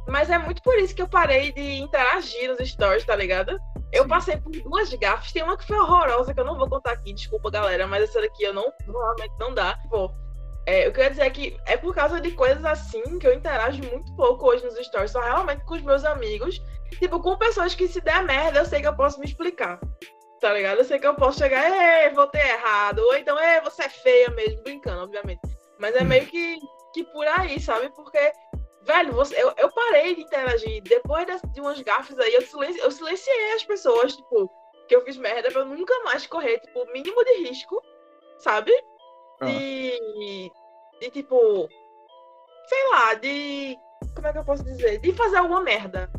Mas 0.08 0.30
é 0.30 0.38
muito 0.38 0.62
por 0.62 0.78
isso 0.78 0.94
que 0.96 1.02
eu 1.02 1.08
parei 1.08 1.52
de 1.52 1.80
interagir 1.82 2.50
nos 2.50 2.70
stories, 2.70 3.06
tá 3.06 3.16
ligado? 3.16 3.58
Eu 3.92 4.04
Sim. 4.04 4.10
passei 4.10 4.38
por 4.38 4.52
duas 4.52 4.94
gafes. 4.96 5.32
Tem 5.32 5.44
uma 5.44 5.58
que 5.58 5.66
foi 5.66 5.78
horrorosa, 5.78 6.34
que 6.34 6.40
eu 6.40 6.46
não 6.46 6.58
vou 6.58 6.70
contar 6.70 6.92
aqui, 6.92 7.14
desculpa, 7.14 7.50
galera, 7.50 7.88
mas 7.88 8.04
essa 8.04 8.22
daqui 8.22 8.44
eu 8.44 8.54
não, 8.54 8.72
normalmente 8.88 9.34
não 9.40 9.54
dá. 9.54 9.78
Pô, 9.90 10.12
é, 10.70 10.88
eu 10.88 10.92
queria 10.92 11.10
dizer 11.10 11.24
é 11.24 11.30
que 11.30 11.58
é 11.66 11.78
por 11.78 11.94
causa 11.96 12.20
de 12.22 12.32
coisas 12.32 12.64
assim 12.66 13.20
que 13.20 13.28
eu 13.28 13.34
interajo 13.34 13.82
muito 13.84 14.16
pouco 14.16 14.46
hoje 14.48 14.64
nos 14.66 14.76
stories, 14.76 15.12
só 15.12 15.20
realmente 15.20 15.66
com 15.66 15.76
os 15.76 15.82
meus 15.82 16.06
amigos. 16.06 16.62
Tipo, 17.00 17.20
com 17.22 17.38
pessoas 17.38 17.76
que 17.76 17.88
se 17.88 18.02
der 18.02 18.24
merda, 18.24 18.60
eu 18.60 18.66
sei 18.66 18.82
que 18.82 18.88
eu 18.88 18.96
posso 18.96 19.20
me 19.20 19.26
explicar. 19.26 19.80
Tá 20.40 20.54
ligado? 20.54 20.78
Eu 20.80 20.86
sei 20.86 20.98
que 21.00 21.06
eu 21.08 21.16
posso 21.16 21.40
chegar, 21.40 22.04
ei, 22.04 22.10
votei 22.12 22.42
errado. 22.42 23.00
Ou 23.00 23.16
então, 23.16 23.38
ei, 23.40 23.62
você 23.62 23.84
é 23.84 23.90
feia 23.90 24.30
mesmo, 24.32 24.64
brincando, 24.64 25.04
obviamente. 25.04 25.42
Mas 25.80 25.96
é 25.96 26.04
meio 26.04 26.26
que, 26.26 26.58
que 26.94 27.04
por 27.06 27.28
aí, 27.28 27.60
sabe? 27.60 27.90
Porque 27.96 28.32
Velho, 28.84 29.14
você, 29.14 29.36
eu, 29.36 29.54
eu 29.58 29.70
parei 29.72 30.16
de 30.16 30.22
interagir. 30.22 30.82
Depois 30.84 31.28
das- 31.28 31.42
de 31.54 31.62
umas 31.62 31.80
gafes 31.82 32.18
aí, 32.18 32.34
eu, 32.34 32.42
silenci, 32.42 32.80
eu 32.80 32.90
silenciei 32.90 33.54
as 33.54 33.64
pessoas, 33.64 34.16
tipo, 34.16 34.50
que 34.88 34.96
eu 34.96 35.04
fiz 35.04 35.18
merda 35.18 35.52
pra 35.52 35.62
eu 35.62 35.66
nunca 35.66 35.94
mais 36.04 36.26
correr, 36.26 36.60
tipo, 36.60 36.82
o 36.82 36.92
mínimo 36.92 37.24
de 37.24 37.44
risco, 37.44 37.82
sabe? 38.40 38.72
Ah. 39.42 39.46
De. 39.46 40.52
De 41.00 41.10
tipo. 41.10 41.70
Sei 42.68 42.90
lá, 42.92 43.14
de. 43.16 43.78
Como 44.16 44.28
é 44.28 44.32
que 44.32 44.38
eu 44.38 44.46
posso 44.46 44.64
dizer? 44.64 45.00
De 45.00 45.14
fazer 45.14 45.38
alguma 45.38 45.62
merda. 45.62 46.10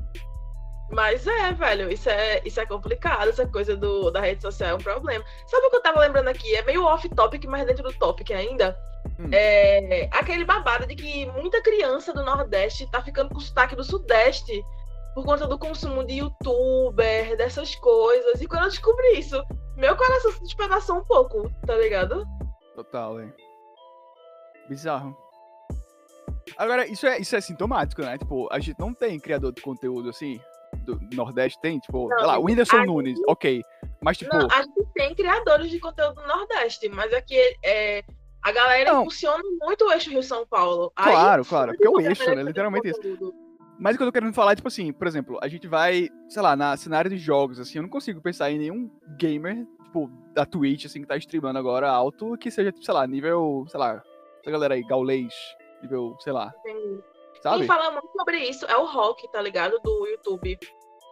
Mas 0.91 1.25
é, 1.27 1.53
velho, 1.53 1.91
isso 1.91 2.11
é, 2.11 2.43
isso 2.45 2.61
é 2.61 2.67
complicado, 2.67 3.29
essa 3.29 3.47
coisa 3.47 3.77
do, 3.77 4.11
da 4.11 4.21
rede 4.21 4.43
social 4.43 4.71
é 4.71 4.75
um 4.75 4.79
problema. 4.79 5.25
Sabe 5.47 5.67
o 5.67 5.71
que 5.71 5.77
eu 5.77 5.83
tava 5.83 6.01
lembrando 6.01 6.29
aqui? 6.29 6.55
É 6.57 6.63
meio 6.65 6.85
off-topic, 6.85 7.45
mas 7.45 7.65
dentro 7.65 7.85
do 7.85 7.97
topic 7.97 8.33
ainda. 8.33 8.77
Hum. 9.19 9.31
É, 9.33 10.09
aquele 10.13 10.45
babado 10.45 10.87
de 10.87 10.97
que 10.97 11.27
muita 11.27 11.63
criança 11.63 12.13
do 12.13 12.25
Nordeste 12.25 12.91
tá 12.91 13.01
ficando 13.03 13.33
com 13.33 13.41
sotaque 13.41 13.77
do 13.77 13.85
Sudeste 13.85 14.65
por 15.15 15.25
conta 15.25 15.47
do 15.47 15.59
consumo 15.59 16.05
de 16.05 16.15
youtuber, 16.15 17.37
dessas 17.37 17.75
coisas. 17.77 18.41
E 18.41 18.47
quando 18.49 18.65
eu 18.65 18.71
descobri 18.71 19.19
isso, 19.19 19.41
meu 19.77 19.97
coração 19.97 20.33
se 20.33 20.43
despedaçou 20.43 20.97
um 20.97 21.05
pouco, 21.05 21.49
tá 21.67 21.77
ligado? 21.77 22.27
Total, 22.75 23.15
velho. 23.15 23.50
Bizarro. 24.71 25.17
Agora, 26.57 26.87
isso 26.87 27.05
é, 27.05 27.19
isso 27.19 27.35
é 27.35 27.41
sintomático, 27.41 28.03
né? 28.03 28.17
Tipo, 28.17 28.49
a 28.53 28.61
gente 28.61 28.79
não 28.79 28.95
tem 28.95 29.19
criador 29.19 29.53
de 29.53 29.61
conteúdo 29.61 30.09
assim. 30.09 30.41
Do 30.85 30.99
Nordeste 31.13 31.61
tem, 31.61 31.81
tipo, 31.81 32.09
Não, 32.09 32.19
sei 32.19 32.27
lá, 32.27 32.39
o 32.39 32.45
Whindersson 32.45 32.77
a 32.77 32.87
Nunes, 32.87 33.19
ok. 33.27 33.63
Mas, 34.01 34.19
tipo, 34.19 34.35
Não, 34.35 34.47
a 34.47 34.63
gente 34.63 34.87
tem 34.95 35.13
criadores 35.17 35.69
de 35.69 35.81
conteúdo 35.81 36.15
do 36.15 36.27
Nordeste, 36.29 36.89
mas 36.89 37.13
aqui 37.13 37.37
é, 37.65 38.05
a 38.41 38.53
galera 38.53 38.93
Não. 38.93 39.01
impulsiona 39.01 39.43
muito 39.61 39.85
o 39.85 39.93
eixo 39.93 40.11
Rio-São 40.11 40.47
Paulo. 40.47 40.93
Aí, 40.95 41.11
claro, 41.13 41.45
claro. 41.45 41.73
Porque 41.73 41.87
é 41.87 41.91
o 41.91 42.01
eixo, 42.01 42.33
né? 42.33 42.45
Literalmente 42.45 42.89
isso. 42.89 43.01
Mas 43.81 43.95
o 43.95 43.99
que 43.99 44.05
eu 44.05 44.07
tô 44.07 44.13
querendo 44.13 44.33
falar 44.33 44.53
é, 44.53 44.57
tipo 44.57 44.69
assim, 44.69 44.93
por 44.93 45.09
exemplo, 45.09 45.39
a 45.43 45.49
gente 45.49 45.67
vai, 45.67 46.09
sei 46.29 46.43
lá, 46.43 46.55
na 46.55 46.77
cenário 46.77 47.11
de 47.11 47.19
jogos, 47.19 47.59
assim, 47.59 47.79
eu 47.79 47.83
não 47.83 47.91
consigo 47.91 48.21
pensar 48.21 48.51
em 48.53 48.59
nenhum 48.59 48.89
gamer, 49.19 49.67
tipo, 49.85 50.09
da 50.33 50.47
Twitch, 50.47 50.85
assim, 50.85 51.01
que 51.01 51.09
tá 51.09 51.17
streamando 51.17 51.59
agora 51.59 51.91
alto, 51.91 52.37
que 52.39 52.51
seja, 52.51 52.71
tipo, 52.71 52.85
sei 52.85 52.95
lá, 52.95 53.07
nível, 53.07 53.65
sei 53.69 53.81
lá, 53.81 54.03
essa 54.41 54.51
galera 54.51 54.75
aí, 54.75 54.83
gaulês, 54.83 55.35
nível, 55.83 56.17
sei 56.21 56.33
lá, 56.33 56.53
Entendi. 56.65 57.03
sabe? 57.43 57.59
Quem 57.59 57.67
fala 57.67 57.91
muito 57.91 58.11
sobre 58.13 58.39
isso 58.39 58.67
é 58.67 58.77
o 58.77 58.87
Rock, 58.87 59.31
tá 59.31 59.41
ligado? 59.41 59.79
Do 59.81 60.07
YouTube. 60.07 60.59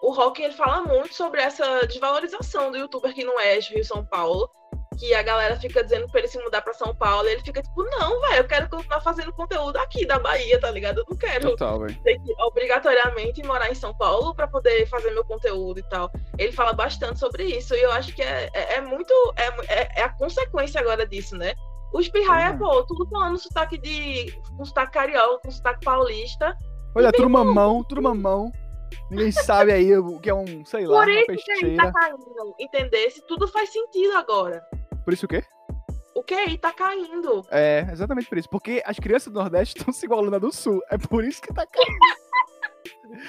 O 0.03 0.13
Rock, 0.13 0.43
ele 0.43 0.55
fala 0.55 0.83
muito 0.83 1.13
sobre 1.15 1.41
essa 1.41 1.87
desvalorização 1.87 2.71
do 2.71 2.79
youtuber 2.79 3.13
que 3.13 3.25
não 3.25 3.39
é 3.39 3.59
de 3.59 3.75
Rio 3.75 3.85
São 3.85 4.05
Paulo. 4.05 4.49
Que 4.97 5.15
a 5.15 5.23
galera 5.23 5.55
fica 5.57 5.85
dizendo 5.85 6.09
pra 6.09 6.19
ele 6.19 6.29
se 6.29 6.43
mudar 6.43 6.61
pra 6.61 6.73
São 6.75 6.93
Paulo. 6.93 7.29
E 7.29 7.33
ele 7.33 7.43
fica 7.43 7.63
tipo, 7.63 7.85
não, 7.85 8.21
velho, 8.23 8.37
eu 8.37 8.49
quero 8.49 8.69
continuar 8.69 9.01
fazendo 9.01 9.33
conteúdo 9.33 9.77
aqui 9.77 10.05
da 10.05 10.19
Bahia, 10.19 10.59
tá 10.61 10.71
ligado? 10.73 10.99
Eu 10.99 11.05
não 11.09 11.17
quero 11.17 11.51
Total, 11.51 11.87
ter 11.87 12.19
que 12.19 12.43
obrigatoriamente 12.43 13.45
morar 13.45 13.71
em 13.71 13.77
São 13.77 13.97
Paulo 13.97 14.35
pra 14.35 14.49
poder 14.49 14.87
fazer 14.89 15.13
meu 15.13 15.25
conteúdo 15.25 15.79
e 15.79 15.89
tal. 15.89 16.11
Ele 16.37 16.51
fala 16.51 16.73
bastante 16.73 17.19
sobre 17.21 17.45
isso. 17.45 17.75
E 17.77 17.81
eu 17.81 17.93
acho 17.93 18.13
que 18.13 18.23
é, 18.23 18.51
é, 18.53 18.75
é 18.75 18.81
muito. 18.81 19.13
É, 19.37 19.83
é, 19.83 20.01
é 20.01 20.03
a 20.03 20.09
consequência 20.09 20.81
agora 20.81 21.07
disso, 21.07 21.37
né? 21.37 21.55
O 21.93 22.01
Espirraia, 22.01 22.53
Uhum. 22.53 22.59
pô, 22.59 22.85
tudo 22.85 23.09
falando 23.09 23.39
sotaque 23.39 23.79
de. 23.79 24.33
com 24.57 24.65
sotaque 24.65 24.93
carioca, 24.93 25.41
com 25.43 25.51
sotaque 25.51 25.85
paulista. 25.85 26.57
Olha, 26.95 27.13
tudo 27.13 27.31
mamão, 27.31 27.83
tudo 27.85 28.03
mamão. 28.03 28.51
Ninguém 29.11 29.31
sabe 29.33 29.73
aí 29.73 29.97
o 29.97 30.19
que 30.19 30.31
é 30.31 30.35
um, 30.35 30.65
sei 30.65 30.87
lá, 30.87 31.01
Por 31.01 31.09
isso 31.11 31.45
que 31.45 31.53
aí 31.67 31.77
tá 31.77 31.93
caindo, 31.93 32.55
entender? 32.59 33.11
Se 33.11 33.27
tudo 33.27 33.47
faz 33.49 33.71
sentido 33.71 34.17
agora. 34.17 34.63
Por 35.05 35.13
isso 35.13 35.27
o 35.27 35.29
quê? 35.29 35.43
O 36.15 36.23
QI 36.23 36.59
tá 36.59 36.73
caindo. 36.73 37.47
É, 37.51 37.87
exatamente 37.93 38.29
por 38.29 38.39
isso. 38.39 38.49
Porque 38.51 38.83
as 38.85 38.99
crianças 38.99 39.33
do 39.33 39.39
Nordeste 39.39 39.77
estão 39.79 39.93
se 39.95 40.05
igualando 40.05 40.37
à 40.37 40.39
do 40.39 40.51
Sul. 40.53 40.83
É 40.91 40.99
por 40.99 41.23
isso 41.25 41.41
que 41.41 41.53
tá 41.55 41.65
caindo. 41.67 41.99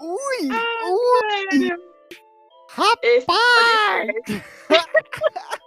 Ui! 0.00 0.48
Ui! 0.90 1.70
Esse 3.02 3.26
Rapaz! 3.26 4.08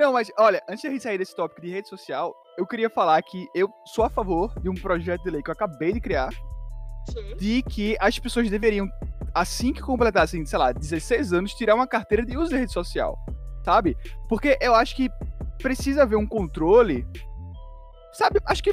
Não, 0.00 0.14
mas 0.14 0.32
olha, 0.38 0.62
antes 0.66 0.80
de 0.80 0.88
a 0.88 0.90
gente 0.90 1.02
sair 1.02 1.18
desse 1.18 1.36
tópico 1.36 1.60
de 1.60 1.70
rede 1.70 1.86
social, 1.86 2.34
eu 2.56 2.66
queria 2.66 2.88
falar 2.88 3.20
que 3.20 3.46
eu 3.54 3.70
sou 3.84 4.02
a 4.02 4.08
favor 4.08 4.58
de 4.58 4.70
um 4.70 4.74
projeto 4.74 5.22
de 5.22 5.30
lei 5.30 5.42
que 5.42 5.50
eu 5.50 5.52
acabei 5.52 5.92
de 5.92 6.00
criar, 6.00 6.30
Sim. 7.10 7.36
de 7.36 7.62
que 7.62 7.98
as 8.00 8.18
pessoas 8.18 8.48
deveriam, 8.48 8.88
assim 9.34 9.74
que 9.74 9.82
completassem, 9.82 10.46
sei 10.46 10.58
lá, 10.58 10.72
16 10.72 11.34
anos, 11.34 11.52
tirar 11.52 11.74
uma 11.74 11.86
carteira 11.86 12.24
de 12.24 12.34
uso 12.34 12.48
de 12.48 12.56
rede 12.56 12.72
social, 12.72 13.14
sabe? 13.62 13.94
Porque 14.26 14.56
eu 14.62 14.74
acho 14.74 14.96
que 14.96 15.10
precisa 15.58 16.04
haver 16.04 16.16
um 16.16 16.26
controle, 16.26 17.06
sabe? 18.14 18.40
Acho 18.46 18.62
que 18.62 18.72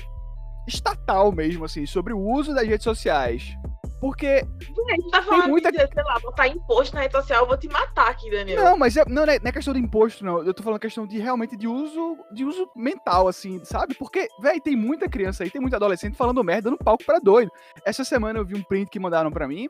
estatal 0.66 1.34
mesmo, 1.34 1.66
assim, 1.66 1.86
sobre 1.86 2.14
o 2.14 2.20
uso 2.22 2.56
das 2.56 2.66
redes 2.66 2.86
sociais. 2.86 3.54
Porque. 4.00 4.46
Gente, 4.90 5.10
tá 5.10 5.24
falando 5.24 5.50
muita... 5.50 5.72
de, 5.72 5.78
sei 5.78 6.04
lá, 6.04 6.20
botar 6.20 6.48
imposto 6.48 6.96
na 6.96 7.02
rede 7.02 7.14
social, 7.14 7.44
eu 7.44 7.48
vou 7.48 7.58
te 7.58 7.68
matar 7.68 8.10
aqui, 8.10 8.30
Daniel. 8.30 8.64
Não, 8.64 8.78
mas 8.78 8.96
é, 8.96 9.04
não, 9.08 9.26
não 9.26 9.34
é 9.34 9.52
questão 9.52 9.74
de 9.74 9.80
imposto, 9.80 10.24
não. 10.24 10.44
Eu 10.44 10.54
tô 10.54 10.62
falando 10.62 10.80
questão 10.80 11.08
de 11.08 11.18
realmente 11.18 11.58
de 11.58 11.68
uso, 11.68 12.18
de 12.32 12.46
uso 12.46 12.70
mental, 12.76 13.28
assim, 13.28 13.64
sabe? 13.66 13.96
Porque, 13.96 14.28
velho, 14.40 14.62
tem 14.62 14.76
muita 14.76 15.10
criança 15.10 15.44
aí, 15.44 15.50
tem 15.50 15.62
muito 15.62 15.76
adolescente 15.76 16.16
falando 16.16 16.44
merda 16.44 16.70
no 16.70 16.78
palco 16.78 17.04
pra 17.04 17.20
doido. 17.20 17.52
Essa 17.84 18.04
semana 18.04 18.40
eu 18.40 18.46
vi 18.46 18.56
um 18.56 18.64
print 18.64 18.90
que 18.90 19.00
mandaram 19.00 19.32
pra 19.32 19.48
mim, 19.48 19.68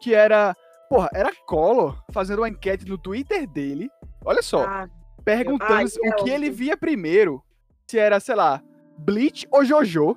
que 0.00 0.14
era. 0.14 0.54
Porra, 0.88 1.08
era 1.14 1.32
Collor 1.46 1.98
fazendo 2.12 2.40
uma 2.40 2.48
enquete 2.48 2.86
no 2.86 2.98
Twitter 2.98 3.48
dele. 3.48 3.88
Olha 4.22 4.42
só. 4.42 4.64
Ah, 4.64 4.86
perguntando 5.24 5.72
ai, 5.72 5.86
o 5.86 6.14
que 6.16 6.28
ele 6.28 6.50
via 6.50 6.76
primeiro. 6.76 7.42
Se 7.86 7.98
era, 7.98 8.20
sei 8.20 8.34
lá, 8.34 8.62
Bleach 8.98 9.46
ou 9.50 9.64
Jojo. 9.64 10.16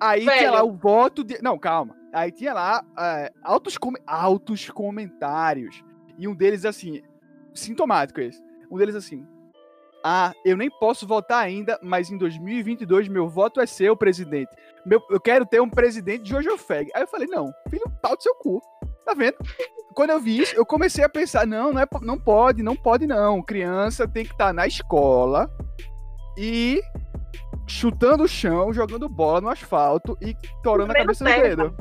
Aí 0.00 0.24
Velho. 0.24 0.38
tinha 0.38 0.50
lá 0.50 0.64
o 0.64 0.72
voto 0.72 1.22
de. 1.22 1.40
Não, 1.40 1.56
calma. 1.56 2.01
Aí 2.12 2.30
tinha 2.30 2.52
lá 2.52 2.84
é, 2.98 3.32
altos, 3.42 3.78
com... 3.78 3.92
altos 4.06 4.68
comentários. 4.68 5.82
E 6.18 6.28
um 6.28 6.34
deles, 6.34 6.64
assim, 6.64 7.02
sintomático 7.54 8.20
esse. 8.20 8.42
Um 8.70 8.76
deles, 8.76 8.94
assim. 8.94 9.26
Ah, 10.04 10.32
eu 10.44 10.56
nem 10.56 10.68
posso 10.68 11.06
votar 11.06 11.44
ainda, 11.44 11.78
mas 11.80 12.10
em 12.10 12.18
2022 12.18 13.06
meu 13.06 13.28
voto 13.28 13.60
é 13.60 13.66
seu, 13.66 13.96
presidente. 13.96 14.50
Meu, 14.84 15.00
eu 15.08 15.20
quero 15.20 15.46
ter 15.46 15.60
um 15.60 15.70
presidente 15.70 16.28
Jojo 16.28 16.58
Feg. 16.58 16.90
Aí 16.94 17.02
eu 17.02 17.06
falei, 17.06 17.28
não, 17.28 17.52
filho, 17.70 17.84
pau 18.02 18.16
do 18.16 18.22
seu 18.22 18.34
cu. 18.34 18.60
Tá 19.04 19.14
vendo? 19.14 19.36
Quando 19.94 20.10
eu 20.10 20.20
vi 20.20 20.40
isso, 20.40 20.56
eu 20.56 20.66
comecei 20.66 21.04
a 21.04 21.08
pensar, 21.08 21.46
não, 21.46 21.72
não, 21.72 21.80
é, 21.80 21.86
não 22.00 22.18
pode, 22.18 22.62
não 22.62 22.74
pode 22.74 23.06
não. 23.06 23.42
Criança 23.42 24.08
tem 24.08 24.24
que 24.24 24.32
estar 24.32 24.46
tá 24.46 24.52
na 24.52 24.66
escola 24.66 25.48
e 26.36 26.82
chutando 27.66 28.24
o 28.24 28.28
chão, 28.28 28.72
jogando 28.72 29.08
bola 29.08 29.40
no 29.40 29.48
asfalto 29.48 30.16
e 30.20 30.34
torando 30.62 30.92
a 30.92 30.94
cabeça 30.94 31.24
no 31.24 31.30
dedo. 31.30 31.76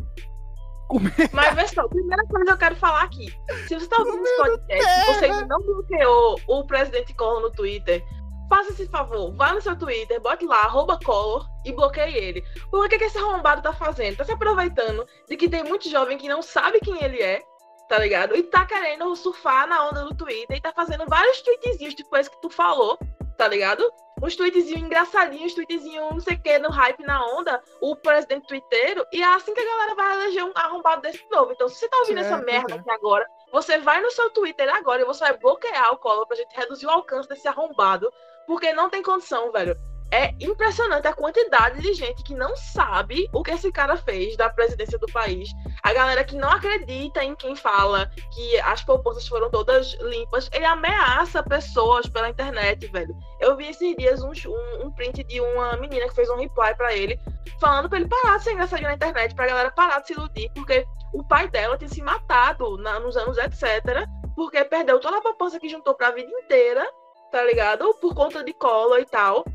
Mas, 1.31 1.55
pessoal, 1.55 1.89
primeira 1.89 2.23
coisa 2.27 2.45
que 2.45 2.51
eu 2.51 2.57
quero 2.57 2.75
falar 2.75 3.03
aqui. 3.03 3.33
Se 3.67 3.75
você 3.75 3.75
está 3.75 3.97
ouvindo 3.97 4.23
esse 4.23 4.37
podcast 4.37 4.99
e 4.99 5.13
você 5.13 5.25
ainda 5.25 5.45
não 5.45 5.61
bloqueou 5.61 6.39
o 6.47 6.65
presidente 6.65 7.13
Collor 7.13 7.41
no 7.41 7.51
Twitter, 7.51 8.03
faça 8.49 8.71
esse 8.71 8.85
favor, 8.87 9.33
vá 9.33 9.53
no 9.53 9.61
seu 9.61 9.77
Twitter, 9.77 10.19
bote 10.19 10.45
lá, 10.45 10.63
arroba 10.63 10.99
Collor 11.03 11.47
e 11.65 11.71
bloqueie 11.71 12.17
ele. 12.17 12.43
Porque 12.69 12.85
o 12.85 12.89
que, 12.89 12.97
que 12.97 13.05
esse 13.05 13.17
arrombado 13.17 13.61
tá 13.61 13.71
fazendo? 13.71 14.17
Tá 14.17 14.25
se 14.25 14.33
aproveitando 14.33 15.07
de 15.29 15.37
que 15.37 15.47
tem 15.47 15.63
muito 15.63 15.89
jovem 15.89 16.17
que 16.17 16.27
não 16.27 16.41
sabe 16.41 16.81
quem 16.81 17.01
ele 17.01 17.21
é, 17.21 17.41
tá 17.87 17.97
ligado? 17.97 18.35
E 18.35 18.43
tá 18.43 18.65
querendo 18.65 19.15
surfar 19.15 19.67
na 19.67 19.87
onda 19.87 20.03
do 20.03 20.15
Twitter 20.15 20.57
e 20.57 20.61
tá 20.61 20.73
fazendo 20.73 21.05
vários 21.07 21.41
tweetzinhos 21.41 21.93
tipo 21.93 22.15
esse 22.17 22.29
que 22.29 22.41
tu 22.41 22.49
falou, 22.49 22.99
tá 23.41 23.47
ligado? 23.47 23.83
uns 24.21 24.35
tweetzinhos 24.35 24.83
engraçadinhos, 24.83 25.55
tweetzinhos 25.55 26.11
não 26.11 26.19
sei 26.19 26.35
o 26.35 26.39
que, 26.43 26.59
no 26.59 26.69
hype, 26.69 27.01
na 27.01 27.25
onda, 27.25 27.59
o 27.81 27.95
presidente 27.95 28.45
twitteiro, 28.45 29.03
e 29.11 29.19
é 29.19 29.25
assim 29.25 29.51
que 29.51 29.59
a 29.59 29.65
galera 29.65 29.95
vai 29.95 30.13
eleger 30.13 30.43
um 30.43 30.51
arrombado 30.53 31.01
desse 31.01 31.25
novo. 31.31 31.51
Então, 31.51 31.67
se 31.67 31.77
você 31.77 31.89
tá 31.89 31.97
ouvindo 32.01 32.19
essa 32.19 32.37
merda 32.37 32.75
aqui 32.75 32.91
agora, 32.91 33.27
você 33.51 33.79
vai 33.79 33.99
no 33.99 34.11
seu 34.11 34.29
Twitter 34.29 34.69
agora 34.75 35.01
e 35.01 35.05
você 35.05 35.23
vai 35.23 35.37
bloquear 35.39 35.91
o 35.91 35.97
colo 35.97 36.27
pra 36.27 36.37
gente 36.37 36.55
reduzir 36.55 36.85
o 36.85 36.91
alcance 36.91 37.27
desse 37.27 37.47
arrombado, 37.47 38.13
porque 38.45 38.71
não 38.73 38.91
tem 38.91 39.01
condição, 39.01 39.51
velho 39.51 39.75
é 40.11 40.35
impressionante 40.41 41.07
a 41.07 41.13
quantidade 41.13 41.81
de 41.81 41.93
gente 41.93 42.21
que 42.23 42.35
não 42.35 42.55
sabe 42.55 43.29
o 43.33 43.41
que 43.41 43.51
esse 43.51 43.71
cara 43.71 43.95
fez 43.95 44.35
da 44.35 44.49
presidência 44.49 44.99
do 44.99 45.07
país. 45.07 45.49
A 45.81 45.93
galera 45.93 46.23
que 46.23 46.35
não 46.35 46.49
acredita 46.49 47.23
em 47.23 47.33
quem 47.33 47.55
fala 47.55 48.11
que 48.33 48.59
as 48.59 48.83
poupanças 48.83 49.25
foram 49.25 49.49
todas 49.49 49.93
limpas. 50.01 50.49
Ele 50.51 50.65
ameaça 50.65 51.41
pessoas 51.41 52.07
pela 52.07 52.29
internet, 52.29 52.87
velho. 52.87 53.15
Eu 53.39 53.55
vi 53.55 53.69
esses 53.69 53.95
dias 53.95 54.21
um, 54.21 54.31
um, 54.31 54.87
um 54.87 54.91
print 54.91 55.23
de 55.23 55.39
uma 55.39 55.77
menina 55.77 56.07
que 56.09 56.15
fez 56.15 56.29
um 56.29 56.35
reply 56.35 56.75
para 56.75 56.93
ele, 56.93 57.17
falando 57.59 57.87
pra 57.87 57.97
ele 57.97 58.09
parar 58.09 58.37
de 58.37 58.43
ser 58.43 58.51
engraçadinho 58.51 58.89
na 58.89 58.95
internet, 58.95 59.33
pra 59.33 59.47
galera 59.47 59.71
parar 59.71 59.99
de 60.01 60.07
se 60.07 60.13
iludir, 60.13 60.51
porque 60.53 60.85
o 61.13 61.23
pai 61.23 61.47
dela 61.47 61.77
tinha 61.77 61.89
se 61.89 62.01
matado 62.01 62.77
na, 62.77 62.99
nos 62.99 63.15
anos 63.15 63.37
etc. 63.37 64.05
Porque 64.35 64.63
perdeu 64.65 64.99
toda 64.99 65.17
a 65.17 65.21
poupança 65.21 65.59
que 65.59 65.69
juntou 65.69 65.93
pra 65.95 66.11
vida 66.11 66.29
inteira, 66.29 66.85
tá 67.31 67.43
ligado? 67.43 67.93
Por 67.95 68.13
conta 68.13 68.43
de 68.43 68.53
cola 68.53 68.99
e 68.99 69.05
tal. 69.05 69.45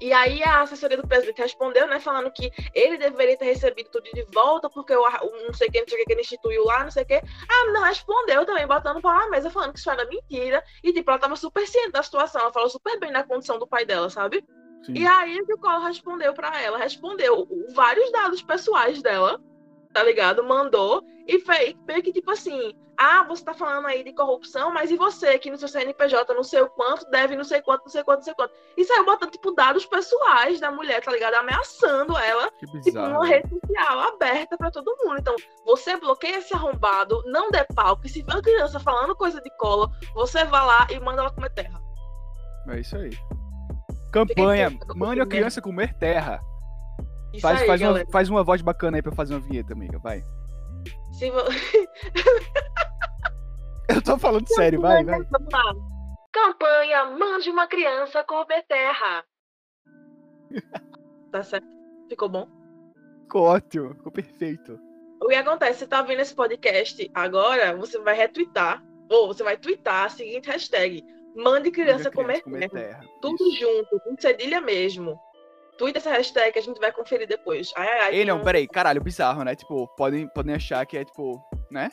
E 0.00 0.12
aí 0.12 0.42
a 0.42 0.62
assessoria 0.62 0.96
do 0.96 1.06
presidente 1.06 1.40
respondeu, 1.40 1.86
né, 1.86 2.00
falando 2.00 2.30
que 2.30 2.50
ele 2.74 2.98
deveria 2.98 3.36
ter 3.36 3.46
recebido 3.46 3.88
tudo 3.90 4.04
de 4.12 4.22
volta, 4.32 4.68
porque 4.68 4.94
o, 4.94 5.02
não 5.46 5.54
sei 5.54 5.68
o 5.68 5.72
que, 5.72 5.80
não 5.80 5.88
sei 5.88 5.96
o 5.96 6.00
que, 6.00 6.04
que 6.06 6.12
ele 6.12 6.20
instituiu 6.20 6.64
lá, 6.64 6.84
não 6.84 6.90
sei 6.90 7.04
o 7.04 7.06
que. 7.06 7.14
Ah, 7.14 7.72
não 7.72 7.82
respondeu 7.82 8.44
também, 8.44 8.66
botando 8.66 9.00
para 9.00 9.20
na 9.20 9.30
mesa, 9.30 9.50
falando 9.50 9.72
que 9.72 9.78
isso 9.78 9.90
era 9.90 10.04
mentira. 10.06 10.62
E, 10.82 10.92
tipo, 10.92 11.10
ela 11.10 11.20
tava 11.20 11.36
super 11.36 11.66
ciente 11.66 11.92
da 11.92 12.02
situação, 12.02 12.40
ela 12.40 12.52
falou 12.52 12.68
super 12.68 12.98
bem 12.98 13.12
da 13.12 13.22
condição 13.22 13.58
do 13.58 13.66
pai 13.66 13.84
dela, 13.84 14.10
sabe? 14.10 14.44
Sim. 14.84 14.92
E 14.94 15.06
aí 15.06 15.40
o 15.40 15.58
Collor 15.58 15.86
respondeu 15.86 16.34
para 16.34 16.60
ela, 16.60 16.76
respondeu 16.76 17.48
vários 17.74 18.10
dados 18.12 18.42
pessoais 18.42 19.00
dela, 19.00 19.40
tá 19.94 20.02
ligado? 20.02 20.42
Mandou 20.42 21.02
e 21.26 21.38
fez 21.40 21.74
meio 21.86 22.02
que 22.02 22.12
tipo 22.12 22.30
assim: 22.32 22.74
ah, 22.98 23.22
você 23.22 23.44
tá 23.44 23.54
falando 23.54 23.86
aí 23.86 24.02
de 24.02 24.12
corrupção, 24.12 24.72
mas 24.72 24.90
e 24.90 24.96
você 24.96 25.38
que 25.38 25.50
no 25.50 25.56
seu 25.56 25.68
CNPJ 25.68 26.34
não 26.34 26.42
sei 26.42 26.60
o 26.60 26.68
quanto, 26.68 27.08
deve 27.10 27.36
não 27.36 27.44
sei 27.44 27.62
quanto, 27.62 27.84
não 27.84 27.88
sei 27.88 28.02
quanto, 28.02 28.18
não 28.18 28.24
sei 28.24 28.34
quanto. 28.34 28.52
E 28.76 28.84
saiu 28.84 29.04
botando, 29.04 29.30
tipo, 29.30 29.52
dados 29.52 29.86
pessoais 29.86 30.60
da 30.60 30.70
mulher, 30.70 31.00
tá 31.02 31.12
ligado? 31.12 31.34
Ameaçando 31.34 32.18
ela, 32.18 32.50
tipo, 32.58 32.98
numa 32.98 33.24
rede 33.24 33.48
social 33.48 34.00
aberta 34.00 34.56
pra 34.56 34.70
todo 34.70 34.96
mundo. 35.04 35.18
Então, 35.18 35.36
você 35.64 35.96
bloqueia 35.96 36.38
esse 36.38 36.52
arrombado, 36.54 37.22
não 37.26 37.50
dê 37.50 37.64
pau, 37.74 37.96
porque 37.96 38.08
se 38.08 38.22
vê 38.22 38.32
uma 38.32 38.42
criança 38.42 38.80
falando 38.80 39.14
coisa 39.14 39.40
de 39.40 39.50
cola, 39.56 39.88
você 40.14 40.44
vai 40.44 40.66
lá 40.66 40.86
e 40.90 40.98
manda 40.98 41.22
ela 41.22 41.30
comer 41.30 41.50
terra. 41.50 41.80
É 42.68 42.80
isso 42.80 42.96
aí. 42.96 43.10
Campanha, 44.12 44.70
mande 44.94 45.20
a 45.20 45.26
criança 45.26 45.62
comer 45.62 45.94
terra. 45.94 46.40
Faz, 47.40 47.60
aí, 47.60 47.66
faz, 47.66 47.80
uma, 47.80 48.06
faz 48.10 48.30
uma 48.30 48.44
voz 48.44 48.62
bacana 48.62 48.98
aí 48.98 49.02
pra 49.02 49.12
fazer 49.12 49.34
uma 49.34 49.40
vinheta, 49.40 49.72
amiga. 49.72 49.98
Vai. 49.98 50.22
Se 51.12 51.30
vo... 51.30 51.40
Eu 53.88 54.02
tô 54.02 54.18
falando 54.18 54.46
sério, 54.48 54.80
vai, 54.80 55.04
vai. 55.04 55.20
Campanha 56.32 57.04
Mande 57.04 57.50
uma 57.50 57.66
criança 57.66 58.24
comer 58.24 58.64
terra. 58.66 59.24
tá 61.30 61.42
certo? 61.42 61.66
Ficou 62.08 62.28
bom? 62.28 62.48
Ficou 63.22 63.42
ótimo, 63.42 63.94
ficou 63.94 64.12
perfeito. 64.12 64.78
O 65.22 65.28
que 65.28 65.34
acontece? 65.34 65.80
Você 65.80 65.86
tá 65.86 66.02
vendo 66.02 66.20
esse 66.20 66.34
podcast 66.34 67.10
agora, 67.14 67.76
você 67.76 67.98
vai 67.98 68.14
retweetar, 68.14 68.82
ou 69.10 69.28
você 69.28 69.42
vai 69.42 69.56
twittar 69.56 70.06
a 70.06 70.08
seguinte 70.08 70.50
hashtag: 70.50 71.04
Mande 71.34 71.70
criança, 71.70 72.10
criança 72.10 72.12
comer, 72.12 72.42
comer 72.42 72.70
terra. 72.70 73.00
terra. 73.00 73.04
Tudo 73.20 73.48
Isso. 73.48 73.60
junto, 73.60 74.00
com 74.00 74.16
cedilha 74.18 74.60
mesmo. 74.60 75.18
Twitter 75.76 76.00
essa 76.00 76.10
hashtag 76.10 76.58
a 76.58 76.62
gente 76.62 76.80
vai 76.80 76.92
conferir 76.92 77.26
depois. 77.26 77.72
Ai, 77.76 77.88
ai, 77.88 78.00
ai, 78.00 78.14
Ei, 78.16 78.24
não, 78.24 78.40
peraí, 78.40 78.66
caralho, 78.66 79.02
bizarro, 79.02 79.42
né? 79.44 79.54
Tipo, 79.54 79.88
podem, 79.96 80.28
podem 80.28 80.54
achar 80.54 80.84
que 80.86 80.96
é, 80.96 81.04
tipo, 81.04 81.42
né? 81.70 81.90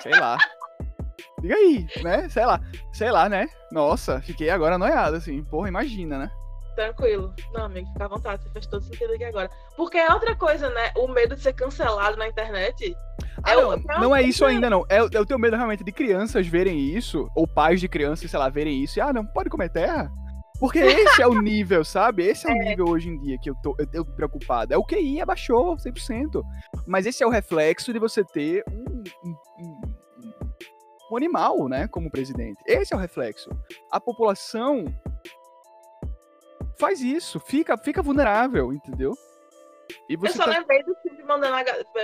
Sei 0.00 0.12
lá. 0.12 0.36
Diga 1.40 1.54
aí, 1.54 1.86
né? 2.02 2.28
Sei 2.28 2.44
lá. 2.44 2.60
Sei 2.92 3.10
lá, 3.10 3.28
né? 3.28 3.48
Nossa, 3.70 4.20
fiquei 4.20 4.50
agora 4.50 4.78
noiado, 4.78 5.16
assim. 5.16 5.44
Porra, 5.44 5.68
imagina, 5.68 6.18
né? 6.18 6.30
Tranquilo. 6.74 7.34
Não, 7.52 7.64
amigo, 7.64 7.88
fica 7.92 8.04
à 8.04 8.08
vontade. 8.08 8.42
Você 8.42 8.50
fez 8.50 8.66
todo 8.66 8.82
sentido 8.82 9.12
aqui 9.12 9.24
agora. 9.24 9.50
Porque 9.76 9.98
é 9.98 10.12
outra 10.12 10.34
coisa, 10.36 10.70
né? 10.70 10.92
O 10.96 11.08
medo 11.08 11.34
de 11.34 11.42
ser 11.42 11.52
cancelado 11.52 12.16
na 12.16 12.28
internet. 12.28 12.94
Ah, 13.42 13.52
é 13.52 13.56
não, 13.56 13.70
o... 13.70 14.00
não 14.00 14.16
é 14.16 14.22
isso 14.22 14.44
ainda, 14.44 14.70
não. 14.70 14.84
É, 14.88 14.98
é 14.98 15.20
o 15.20 15.26
teu 15.26 15.38
medo 15.38 15.56
realmente 15.56 15.82
de 15.82 15.92
crianças 15.92 16.46
verem 16.46 16.78
isso, 16.78 17.28
ou 17.34 17.46
pais 17.46 17.80
de 17.80 17.88
crianças, 17.88 18.30
sei 18.30 18.38
lá, 18.38 18.48
verem 18.48 18.82
isso 18.82 18.98
e, 18.98 19.00
ah, 19.00 19.12
não, 19.12 19.24
pode 19.24 19.50
comer 19.50 19.70
terra? 19.70 20.10
Porque 20.58 20.78
esse 20.78 21.22
é 21.22 21.26
o 21.26 21.40
nível, 21.40 21.84
sabe? 21.84 22.24
Esse 22.24 22.48
é 22.48 22.52
o 22.52 22.56
é. 22.56 22.70
nível 22.70 22.88
hoje 22.88 23.08
em 23.08 23.18
dia 23.20 23.38
que 23.40 23.48
eu 23.48 23.54
tô, 23.62 23.76
eu 23.78 24.04
tô 24.04 24.12
preocupado. 24.12 24.74
É 24.74 24.76
o 24.76 24.84
QI 24.84 25.20
abaixou 25.20 25.76
100%. 25.76 26.42
Mas 26.86 27.06
esse 27.06 27.22
é 27.22 27.26
o 27.26 27.30
reflexo 27.30 27.92
de 27.92 27.98
você 27.98 28.24
ter 28.24 28.64
um, 28.70 29.02
um, 29.24 29.36
um, 29.60 29.80
um 31.12 31.16
animal, 31.16 31.68
né, 31.68 31.86
como 31.88 32.10
presidente. 32.10 32.62
Esse 32.66 32.92
é 32.92 32.96
o 32.96 33.00
reflexo. 33.00 33.48
A 33.90 34.00
população 34.00 34.84
faz 36.78 37.00
isso, 37.00 37.40
fica, 37.40 37.76
fica 37.76 38.02
vulnerável, 38.02 38.72
entendeu? 38.72 39.12
Eu 40.08 40.30
só 40.30 40.44
tá... 40.44 40.50
lembrei 40.50 40.82
do 40.82 40.94
filme 40.96 41.22
mandando 41.24 41.56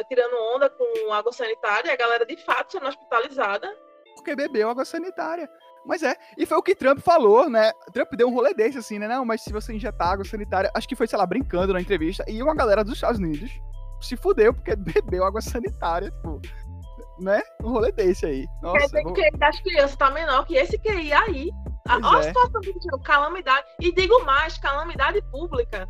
tirando 0.08 0.34
onda 0.54 0.70
com 0.70 1.12
água 1.12 1.32
sanitária, 1.32 1.92
a 1.92 1.96
galera 1.96 2.24
de 2.24 2.36
fato 2.36 2.72
sendo 2.72 2.86
hospitalizada. 2.86 3.74
Porque 4.14 4.34
bebeu 4.34 4.68
água 4.70 4.84
sanitária. 4.84 5.48
Mas 5.86 6.02
é, 6.02 6.16
e 6.38 6.46
foi 6.46 6.56
o 6.56 6.62
que 6.62 6.74
Trump 6.74 6.98
falou, 7.00 7.48
né? 7.50 7.70
Trump 7.92 8.12
deu 8.14 8.28
um 8.28 8.34
rolê 8.34 8.54
desse, 8.54 8.78
assim, 8.78 8.98
né? 8.98 9.06
Não, 9.06 9.24
mas 9.24 9.42
se 9.42 9.52
você 9.52 9.74
injetar 9.74 10.12
água 10.12 10.24
sanitária, 10.24 10.70
acho 10.74 10.88
que 10.88 10.96
foi, 10.96 11.06
sei 11.06 11.18
lá, 11.18 11.26
brincando 11.26 11.72
na 11.72 11.80
entrevista, 11.80 12.24
e 12.26 12.42
uma 12.42 12.54
galera 12.54 12.82
dos 12.82 12.94
Estados 12.94 13.18
Unidos 13.18 13.50
se 14.00 14.16
fudeu 14.16 14.52
porque 14.52 14.74
bebeu 14.76 15.24
água 15.24 15.40
sanitária, 15.40 16.10
tipo, 16.10 16.40
né? 17.20 17.42
Um 17.62 17.70
rolê 17.70 17.92
desse 17.92 18.26
aí. 18.26 18.46
Nossa, 18.62 18.78
Quer 18.78 18.84
dizer 18.86 19.02
vou... 19.02 19.12
que 19.12 19.30
das 19.32 19.60
crianças 19.60 19.96
tá 19.96 20.10
menor 20.10 20.46
que 20.46 20.56
esse 20.56 20.78
QI 20.78 21.12
aí. 21.12 21.50
A, 21.86 21.96
olha 21.96 22.16
é. 22.16 22.20
a 22.20 22.22
situação 22.22 22.60
do 22.60 23.00
calamidade. 23.02 23.66
E 23.80 23.92
digo 23.92 24.24
mais, 24.24 24.58
calamidade 24.58 25.20
pública. 25.30 25.86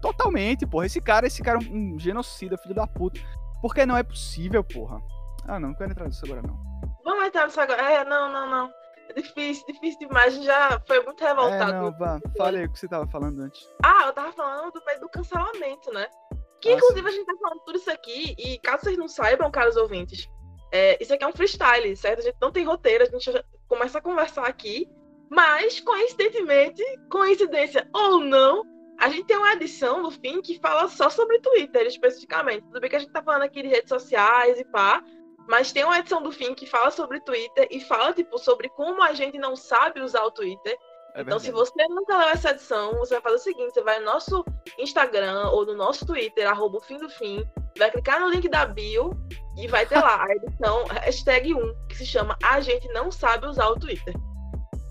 Totalmente, 0.00 0.66
porra. 0.66 0.86
Esse 0.86 1.00
cara, 1.00 1.26
esse 1.26 1.42
cara 1.42 1.58
é 1.58 1.68
um 1.68 1.98
genocida, 1.98 2.56
filho 2.56 2.74
da 2.74 2.86
puta. 2.86 3.20
Porque 3.60 3.84
não 3.84 3.96
é 3.96 4.02
possível, 4.02 4.64
porra. 4.64 5.00
Ah, 5.46 5.58
não, 5.58 5.68
não 5.68 5.74
quero 5.74 5.90
entrar 5.90 6.06
nisso 6.06 6.24
agora, 6.24 6.42
não. 6.42 6.71
Vamos 7.04 7.26
entrar 7.26 7.46
nisso 7.46 7.60
agora. 7.60 7.82
É, 7.82 8.04
não, 8.04 8.30
não, 8.32 8.48
não. 8.48 8.72
É 9.08 9.20
difícil, 9.20 9.64
difícil 9.66 9.98
demais. 10.00 10.26
A 10.26 10.30
gente 10.30 10.46
já 10.46 10.80
foi 10.86 11.02
muito 11.02 11.22
revoltado. 11.22 11.72
É, 11.72 11.80
não, 11.80 11.98
vá, 11.98 12.20
fale 12.36 12.58
aí 12.58 12.64
o 12.64 12.72
que 12.72 12.78
você 12.78 12.88
tava 12.88 13.06
falando 13.06 13.40
antes. 13.40 13.68
Ah, 13.82 14.06
eu 14.06 14.12
tava 14.12 14.32
falando 14.32 14.72
do 14.72 14.80
do 15.00 15.08
cancelamento, 15.08 15.92
né? 15.92 16.06
Que 16.60 16.70
Ah, 16.70 16.72
inclusive 16.74 17.08
a 17.08 17.12
gente 17.12 17.26
tá 17.26 17.34
falando 17.40 17.60
tudo 17.64 17.76
isso 17.78 17.90
aqui, 17.90 18.34
e 18.38 18.58
caso 18.58 18.84
vocês 18.84 18.96
não 18.96 19.08
saibam, 19.08 19.50
caros 19.50 19.76
ouvintes, 19.76 20.28
é, 20.70 20.96
isso 21.02 21.12
aqui 21.12 21.24
é 21.24 21.26
um 21.26 21.32
freestyle, 21.32 21.94
certo? 21.96 22.20
A 22.20 22.22
gente 22.22 22.36
não 22.40 22.52
tem 22.52 22.64
roteiro, 22.64 23.04
a 23.04 23.06
gente 23.06 23.30
começa 23.68 23.98
a 23.98 24.02
conversar 24.02 24.46
aqui, 24.46 24.88
mas 25.28 25.80
coincidentemente, 25.80 26.82
coincidência 27.10 27.88
ou 27.92 28.20
não, 28.20 28.64
a 28.98 29.08
gente 29.08 29.26
tem 29.26 29.36
uma 29.36 29.52
edição 29.52 30.02
no 30.02 30.10
fim 30.10 30.40
que 30.40 30.58
fala 30.60 30.88
só 30.88 31.10
sobre 31.10 31.40
Twitter, 31.40 31.86
especificamente. 31.86 32.62
Tudo 32.62 32.80
bem 32.80 32.88
que 32.88 32.96
a 32.96 32.98
gente 33.00 33.12
tá 33.12 33.22
falando 33.22 33.42
aqui 33.42 33.60
de 33.60 33.68
redes 33.68 33.88
sociais 33.88 34.58
e 34.58 34.64
pá, 34.64 35.02
mas 35.48 35.72
tem 35.72 35.84
uma 35.84 35.98
edição 35.98 36.22
do 36.22 36.32
fim 36.32 36.54
que 36.54 36.66
fala 36.66 36.90
sobre 36.90 37.20
Twitter 37.20 37.66
e 37.70 37.80
fala, 37.80 38.12
tipo, 38.12 38.38
sobre 38.38 38.68
como 38.70 39.02
a 39.02 39.12
gente 39.12 39.38
não 39.38 39.54
sabe 39.56 40.00
usar 40.00 40.22
o 40.24 40.30
Twitter. 40.30 40.72
É 41.14 41.20
Então, 41.20 41.38
verdade. 41.38 41.42
se 41.44 41.50
você 41.52 41.88
nunca 41.88 42.16
leu 42.16 42.28
essa 42.30 42.50
edição, 42.50 42.92
você 42.98 43.14
vai 43.14 43.22
fazer 43.22 43.36
o 43.36 43.38
seguinte: 43.40 43.74
você 43.74 43.82
vai 43.82 43.98
no 43.98 44.06
nosso 44.06 44.44
Instagram 44.78 45.48
ou 45.50 45.66
no 45.66 45.74
nosso 45.74 46.06
Twitter, 46.06 46.48
arroba 46.48 46.78
o 46.78 46.80
fim 46.80 46.96
do 46.96 47.08
fim, 47.10 47.44
vai 47.78 47.90
clicar 47.90 48.18
no 48.20 48.30
link 48.30 48.48
da 48.48 48.64
bio 48.64 49.10
e 49.58 49.68
vai 49.68 49.84
ter 49.84 49.98
lá 49.98 50.24
a 50.24 50.28
edição 50.34 50.84
hashtag 50.86 51.54
1, 51.54 51.86
que 51.88 51.96
se 51.96 52.06
chama 52.06 52.36
A 52.42 52.60
gente 52.60 52.88
não 52.94 53.10
sabe 53.10 53.46
usar 53.46 53.68
o 53.68 53.78
Twitter. 53.78 54.14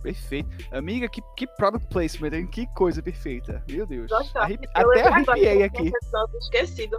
Perfeito. 0.03 0.49
Amiga, 0.71 1.07
que, 1.07 1.21
que 1.37 1.45
product 1.57 1.87
placement, 1.89 2.33
hein? 2.33 2.47
Que 2.47 2.65
coisa 2.75 3.01
perfeita. 3.03 3.63
Meu 3.69 3.85
Deus. 3.85 4.09
Nossa, 4.09 4.39
Até 4.39 5.07
arrepiei 5.07 5.63
aqui. 5.63 5.91
esquecido. 6.39 6.97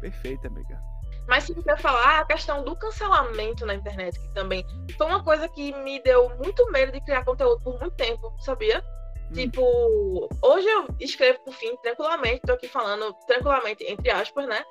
Perfeita, 0.00 0.48
amiga. 0.48 0.80
Mas 1.28 1.44
se 1.44 1.54
você 1.54 1.76
falar 1.76 2.20
a 2.20 2.24
questão 2.24 2.64
do 2.64 2.76
cancelamento 2.76 3.64
na 3.64 3.74
internet, 3.74 4.18
que 4.18 4.34
também 4.34 4.64
foi 4.96 5.06
uma 5.06 5.22
coisa 5.22 5.48
que 5.48 5.72
me 5.82 6.02
deu 6.02 6.28
muito 6.36 6.70
medo 6.70 6.92
de 6.92 7.00
criar 7.04 7.24
conteúdo 7.24 7.60
por 7.62 7.78
muito 7.80 7.94
tempo, 7.96 8.34
sabia? 8.40 8.84
Hum. 9.30 9.32
Tipo, 9.34 10.28
hoje 10.42 10.68
eu 10.68 10.86
escrevo 11.00 11.38
por 11.44 11.54
fim 11.54 11.76
tranquilamente, 11.76 12.42
tô 12.46 12.52
aqui 12.52 12.68
falando 12.68 13.14
tranquilamente, 13.26 13.84
entre 13.84 14.10
aspas, 14.10 14.46
né? 14.46 14.62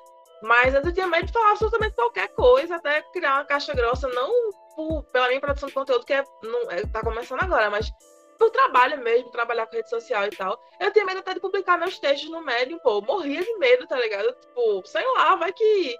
Mas 0.42 0.74
antes 0.74 0.88
eu 0.88 0.94
tinha 0.94 1.06
medo 1.06 1.26
de 1.26 1.32
falar 1.32 1.52
absolutamente 1.52 1.94
qualquer 1.94 2.28
coisa, 2.28 2.76
até 2.76 3.00
criar 3.12 3.34
uma 3.36 3.44
caixa 3.44 3.72
grossa, 3.74 4.08
não 4.08 4.30
por- 4.74 5.04
pela 5.04 5.28
minha 5.28 5.40
produção 5.40 5.68
de 5.68 5.74
conteúdo, 5.74 6.04
que 6.04 6.12
é, 6.12 6.24
não, 6.42 6.70
é, 6.70 6.84
tá 6.86 7.00
começando 7.00 7.42
agora, 7.42 7.70
mas 7.70 7.90
por 8.38 8.50
trabalho 8.50 8.98
mesmo, 9.02 9.30
trabalhar 9.30 9.66
com 9.66 9.76
rede 9.76 9.88
social 9.88 10.26
e 10.26 10.30
tal. 10.30 10.58
Eu 10.80 10.92
tinha 10.92 11.04
medo 11.04 11.20
até 11.20 11.34
de 11.34 11.40
publicar 11.40 11.78
meus 11.78 11.98
textos 11.98 12.28
no 12.28 12.42
Medium, 12.42 12.78
pô, 12.80 13.00
morria 13.00 13.40
de 13.40 13.54
medo, 13.58 13.86
tá 13.86 13.96
ligado? 13.98 14.32
Tipo, 14.40 14.82
sei 14.84 15.04
lá, 15.14 15.36
vai 15.36 15.52
que. 15.52 15.96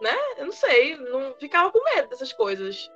Né? 0.00 0.16
Eu 0.38 0.46
não 0.46 0.52
sei, 0.52 0.96
não 0.96 1.34
ficava 1.38 1.70
com 1.70 1.84
medo 1.94 2.08
dessas 2.08 2.32
coisas. 2.32 2.88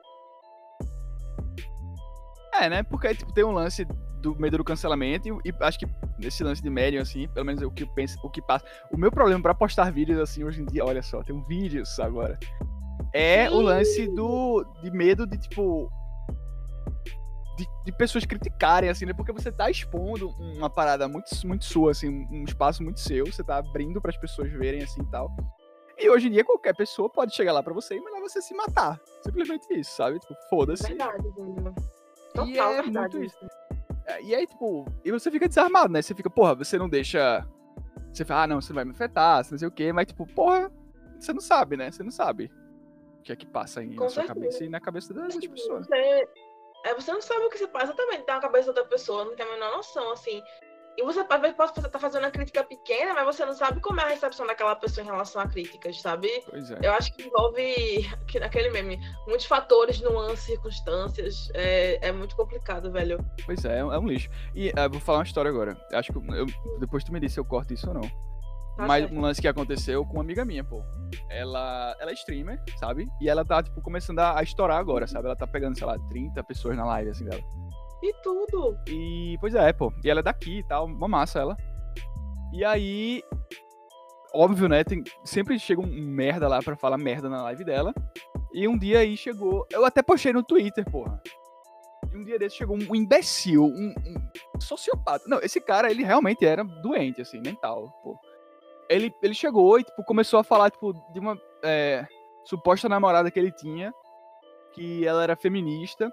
É, 2.55 2.69
né? 2.69 2.83
Porque 2.83 3.15
tipo, 3.15 3.33
tem 3.33 3.45
um 3.45 3.53
lance 3.53 3.85
do 4.21 4.35
medo 4.37 4.57
do 4.57 4.65
cancelamento 4.65 5.29
e, 5.29 5.51
e 5.51 5.55
acho 5.61 5.79
que 5.79 5.87
nesse 6.19 6.43
lance 6.43 6.63
de 6.63 6.71
médium, 6.71 7.03
assim, 7.03 7.29
pelo 7.29 7.45
menos 7.45 7.61
é 7.61 7.67
o 7.67 7.71
que 7.71 7.83
eu 7.83 7.89
penso, 7.89 8.17
o 8.23 8.31
que 8.31 8.41
passa. 8.41 8.65
O 8.91 8.97
meu 8.97 9.11
problema 9.11 9.43
pra 9.43 9.55
postar 9.55 9.93
vídeos, 9.93 10.19
assim, 10.19 10.45
hoje 10.45 10.63
em 10.63 10.65
dia, 10.65 10.85
olha 10.85 11.03
só, 11.03 11.23
tem 11.23 11.35
um 11.35 11.45
vídeos 11.45 11.99
agora. 12.01 12.39
É 13.13 13.49
o 13.51 13.59
Sim. 13.59 13.63
lance 13.63 14.15
do 14.15 14.65
de 14.83 14.91
medo 14.91 15.27
de, 15.27 15.39
tipo. 15.39 15.91
De, 17.57 17.67
de 17.85 17.93
pessoas 17.97 18.25
criticarem, 18.25 18.89
assim, 18.89 19.05
né? 19.05 19.13
Porque 19.13 19.33
você 19.33 19.53
tá 19.53 19.71
expondo 19.71 20.29
uma 20.57 20.71
parada 20.71 21.07
muito, 21.07 21.29
muito 21.45 21.65
sua, 21.65 21.93
assim, 21.93 22.09
um 22.09 22.45
espaço 22.45 22.83
muito 22.83 22.99
seu, 23.01 23.27
você 23.27 23.45
tá 23.45 23.59
abrindo 23.59 24.01
para 24.01 24.11
as 24.11 24.17
pessoas 24.17 24.51
verem, 24.51 24.83
assim 24.83 25.03
e 25.03 25.11
tal. 25.11 25.31
E 25.99 26.11
hoje 26.11 26.29
em 26.29 26.31
dia 26.31 26.45
qualquer 26.45 26.75
pessoa 26.75 27.09
pode 27.09 27.35
chegar 27.35 27.53
lá 27.53 27.63
pra 27.63 27.73
você 27.73 27.97
e 27.97 28.01
mandar 28.01 28.21
você 28.21 28.43
se 28.43 28.55
matar. 28.55 29.01
Simplesmente 29.23 29.67
isso, 29.73 29.93
sabe? 29.97 30.19
Tipo, 30.19 30.35
foda-se. 30.51 30.89
Verdade, 30.89 31.29
Bruno. 31.31 31.75
E 31.77 32.33
Total, 32.35 32.73
é 32.73 32.83
verdade. 32.83 33.17
muito 33.17 33.23
isso. 33.23 33.49
É, 34.07 34.23
E 34.23 34.35
aí, 34.35 34.47
tipo, 34.47 34.87
e 35.05 35.11
você 35.11 35.31
fica 35.31 35.49
desarmado, 35.49 35.93
né? 35.93 36.03
Você 36.03 36.15
fica, 36.15 36.29
porra, 36.29 36.55
você 36.55 36.77
não 36.77 36.89
deixa. 36.89 37.47
Você 38.13 38.25
fala, 38.25 38.43
ah, 38.43 38.47
não, 38.47 38.61
você 38.61 38.71
não 38.73 38.77
vai 38.77 38.85
me 38.85 38.91
afetar, 38.93 39.45
você 39.45 39.53
não 39.53 39.59
sei 39.59 39.69
o 39.69 39.73
quê, 39.73 39.93
mas, 39.93 40.07
tipo, 40.07 40.27
porra, 40.27 40.71
você 41.19 41.33
não 41.33 41.41
sabe, 41.41 41.77
né? 41.77 41.91
Você 41.91 42.03
não 42.03 42.11
sabe 42.11 42.51
o 43.19 43.23
que 43.23 43.33
é 43.33 43.37
que 43.37 43.47
passa 43.47 43.81
aí 43.81 43.89
na 43.89 44.09
sua 44.09 44.25
cabeça 44.25 44.65
e 44.65 44.69
na 44.69 44.81
cabeça 44.81 45.15
das, 45.15 45.35
das 45.35 45.47
pessoas. 45.47 45.87
Você, 45.87 46.29
é, 46.85 46.95
você 46.95 47.13
não 47.13 47.23
sabe 47.23 47.45
o 47.45 47.51
que 47.51 47.59
se 47.59 47.67
passa 47.69 47.87
exatamente 47.87 48.25
tá 48.25 48.35
na 48.35 48.41
cabeça 48.41 48.73
da 48.73 48.85
pessoa, 48.85 49.25
não 49.25 49.35
tem 49.35 49.47
a 49.47 49.51
menor 49.51 49.77
noção, 49.77 50.13
assim. 50.13 50.43
E 50.97 51.03
você 51.03 51.25
às 51.29 51.41
vezes 51.41 51.57
pode 51.57 51.73
estar 51.79 51.99
fazendo 51.99 52.23
uma 52.23 52.31
crítica 52.31 52.63
pequena, 52.63 53.15
mas 53.15 53.25
você 53.25 53.45
não 53.45 53.53
sabe 53.53 53.81
como 53.81 54.01
é 54.01 54.05
a 54.05 54.09
recepção 54.09 54.47
daquela 54.47 54.77
pessoa 54.77 55.03
em 55.05 55.07
relação 55.07 55.43
a 55.43 55.49
críticas, 55.49 56.01
sabe? 56.01 56.29
Pois 56.49 56.71
é. 56.71 56.79
Eu 56.83 56.93
acho 56.93 57.13
que 57.15 57.25
envolve 57.25 58.09
que 58.29 58.39
naquele 58.39 58.71
meme, 58.71 58.99
muitos 59.27 59.47
fatores, 59.47 60.01
nuances, 60.01 60.45
circunstâncias. 60.45 61.49
É, 61.55 62.09
é 62.09 62.13
muito 62.13 62.37
complicado, 62.37 62.93
velho. 62.93 63.19
Pois 63.45 63.65
é, 63.65 63.79
é 63.81 63.85
um, 63.85 63.93
é 63.93 63.99
lixo. 64.01 64.29
E 64.55 64.73
ah, 64.77 64.89
vou 64.89 65.01
falar 65.01 65.19
uma 65.19 65.25
história 65.25 65.51
agora. 65.51 65.77
Acho 65.93 66.13
que 66.13 66.19
eu- 66.19 66.47
depois 66.79 67.03
tu 67.03 67.13
me 67.13 67.19
disse 67.21 67.35
se 67.35 67.41
eu 67.41 67.45
corto 67.45 67.75
isso 67.75 67.89
ou 67.89 67.95
não. 67.95 68.03
Tá 68.77 68.87
Mas 68.89 69.03
certo. 69.03 69.15
um 69.15 69.21
lance 69.21 69.41
que 69.41 69.47
aconteceu 69.47 70.05
com 70.05 70.15
uma 70.15 70.23
amiga 70.23 70.45
minha, 70.45 70.65
pô. 70.65 70.83
Ela, 71.31 71.97
ela 72.01 72.11
é 72.11 72.15
streamer, 72.15 72.61
sabe? 72.79 73.07
E 73.21 73.29
ela 73.29 73.45
tá, 73.45 73.63
tipo, 73.63 73.81
começando 73.81 74.19
a, 74.19 74.39
a 74.39 74.43
estourar 74.43 74.79
agora, 74.79 75.07
sabe? 75.07 75.27
Ela 75.27 75.37
tá 75.37 75.47
pegando, 75.47 75.79
sei 75.79 75.87
lá, 75.87 75.97
30 76.09 76.43
pessoas 76.43 76.77
na 76.77 76.85
live, 76.85 77.11
assim, 77.11 77.25
dela. 77.25 77.41
E 78.05 78.13
tudo. 78.23 78.79
E, 78.87 79.39
pois 79.41 79.55
é, 79.55 79.73
pô. 79.73 79.91
E 80.05 80.11
ela 80.11 80.21
é 80.21 80.23
daqui 80.23 80.59
e 80.59 80.65
tal, 80.65 80.85
uma 80.85 81.09
massa 81.09 81.39
ela. 81.39 81.57
E 82.53 82.63
aí, 82.63 83.23
óbvio, 84.35 84.69
né? 84.69 84.85
Tem, 84.85 85.03
sempre 85.25 85.59
chega 85.59 85.81
um 85.81 85.87
merda 85.87 86.47
lá 86.47 86.61
pra 86.61 86.77
falar 86.77 86.99
merda 86.99 87.31
na 87.31 87.43
live 87.45 87.65
dela. 87.65 87.95
E 88.53 88.69
um 88.69 88.77
dia 88.77 88.99
aí 88.99 89.17
chegou. 89.17 89.67
Eu 89.73 89.87
até 89.87 90.03
postei 90.03 90.35
no 90.35 90.43
Twitter, 90.43 90.85
porra. 90.85 91.19
E 92.13 92.17
um 92.19 92.23
dia 92.23 92.39
desse 92.39 92.57
chegou 92.57 92.77
um 92.77 92.95
imbecil, 92.95 93.65
um, 93.65 93.95
um 94.07 94.61
sociopata. 94.61 95.25
Não, 95.27 95.39
esse 95.39 95.59
cara, 95.59 95.91
ele 95.91 96.05
realmente 96.05 96.45
era 96.45 96.63
doente, 96.63 97.23
assim, 97.23 97.41
mental, 97.41 97.91
pô. 98.03 98.19
Ele, 98.91 99.11
ele 99.23 99.33
chegou 99.33 99.81
e, 99.81 99.83
tipo, 99.83 100.05
começou 100.05 100.39
a 100.39 100.45
falar, 100.45 100.71
tipo, 100.71 100.93
de 101.11 101.19
uma 101.19 101.41
é, 101.63 102.07
suposta 102.45 102.87
namorada 102.87 103.31
que 103.31 103.39
ele 103.39 103.51
tinha, 103.51 103.95
que 104.75 105.07
ela 105.07 105.23
era 105.23 105.35
feminista, 105.35 106.13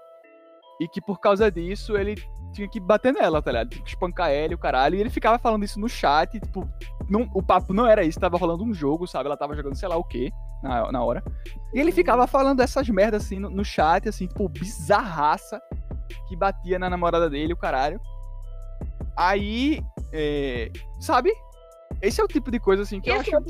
e 0.80 0.88
que 0.88 1.00
por 1.00 1.20
causa 1.20 1.50
disso 1.50 1.96
ele 1.96 2.14
tinha 2.52 2.68
que 2.68 2.80
bater 2.80 3.12
nela, 3.12 3.40
tá 3.42 3.50
ligado? 3.50 3.70
Tinha 3.70 3.84
que 3.84 3.90
espancar 3.90 4.30
ela 4.30 4.52
e 4.52 4.54
o 4.54 4.58
caralho. 4.58 4.96
E 4.96 5.00
ele 5.00 5.10
ficava 5.10 5.38
falando 5.38 5.64
isso 5.64 5.80
no 5.80 5.88
chat, 5.88 6.38
tipo, 6.38 6.68
não, 7.08 7.28
o 7.34 7.42
papo 7.42 7.72
não 7.72 7.86
era 7.86 8.04
isso, 8.04 8.20
tava 8.20 8.36
rolando 8.36 8.64
um 8.64 8.74
jogo, 8.74 9.06
sabe? 9.06 9.26
Ela 9.26 9.36
tava 9.36 9.56
jogando 9.56 9.76
sei 9.76 9.88
lá 9.88 9.96
o 9.96 10.04
quê 10.04 10.30
na, 10.62 10.92
na 10.92 11.02
hora. 11.04 11.22
E 11.72 11.80
ele 11.80 11.92
ficava 11.92 12.26
falando 12.26 12.60
essas 12.60 12.88
merdas 12.88 13.24
assim 13.24 13.38
no, 13.38 13.50
no 13.50 13.64
chat, 13.64 14.08
assim, 14.08 14.26
tipo, 14.26 14.48
bizarraça, 14.48 15.60
que 16.28 16.36
batia 16.36 16.78
na 16.78 16.90
namorada 16.90 17.28
dele, 17.28 17.52
o 17.52 17.56
caralho. 17.56 18.00
Aí, 19.16 19.82
é, 20.12 20.70
sabe? 21.00 21.32
Esse 22.00 22.20
é 22.20 22.24
o 22.24 22.28
tipo 22.28 22.50
de 22.50 22.58
coisa 22.58 22.82
assim 22.82 23.00
que 23.00 23.08
E 23.08 23.12
eu 23.12 23.20
assim, 23.20 23.34
acho. 23.34 23.44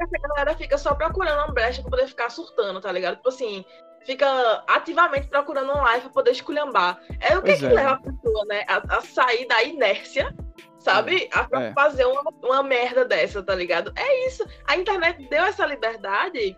essa 0.00 0.28
galera 0.28 0.56
fica 0.56 0.78
só 0.78 0.94
procurando 0.94 1.44
uma 1.44 1.52
brecha 1.52 1.82
pra 1.82 1.90
poder 1.90 2.06
ficar 2.06 2.30
surtando, 2.30 2.80
tá 2.80 2.90
ligado? 2.90 3.16
Tipo 3.16 3.28
assim, 3.28 3.64
fica 4.04 4.64
ativamente 4.66 5.28
procurando 5.28 5.72
um 5.72 5.82
live 5.82 6.02
pra 6.02 6.10
poder 6.10 6.30
esculhambar. 6.32 7.00
É 7.20 7.36
o 7.36 7.42
que, 7.42 7.48
Pois 7.48 7.58
que 7.60 7.66
é. 7.66 7.72
leva 7.72 7.92
a 7.92 8.00
pessoa, 8.00 8.44
né? 8.46 8.64
A, 8.68 8.96
a 8.96 9.00
sair 9.02 9.46
da 9.46 9.62
inércia, 9.62 10.34
sabe? 10.78 11.28
A 11.32 11.44
pra 11.44 11.62
é. 11.64 11.72
fazer 11.72 12.04
uma, 12.06 12.22
uma 12.42 12.62
merda 12.62 13.04
dessa, 13.04 13.42
tá 13.42 13.54
ligado? 13.54 13.92
É 13.96 14.26
isso. 14.26 14.44
A 14.66 14.76
internet 14.76 15.28
deu 15.28 15.44
essa 15.44 15.66
liberdade 15.66 16.56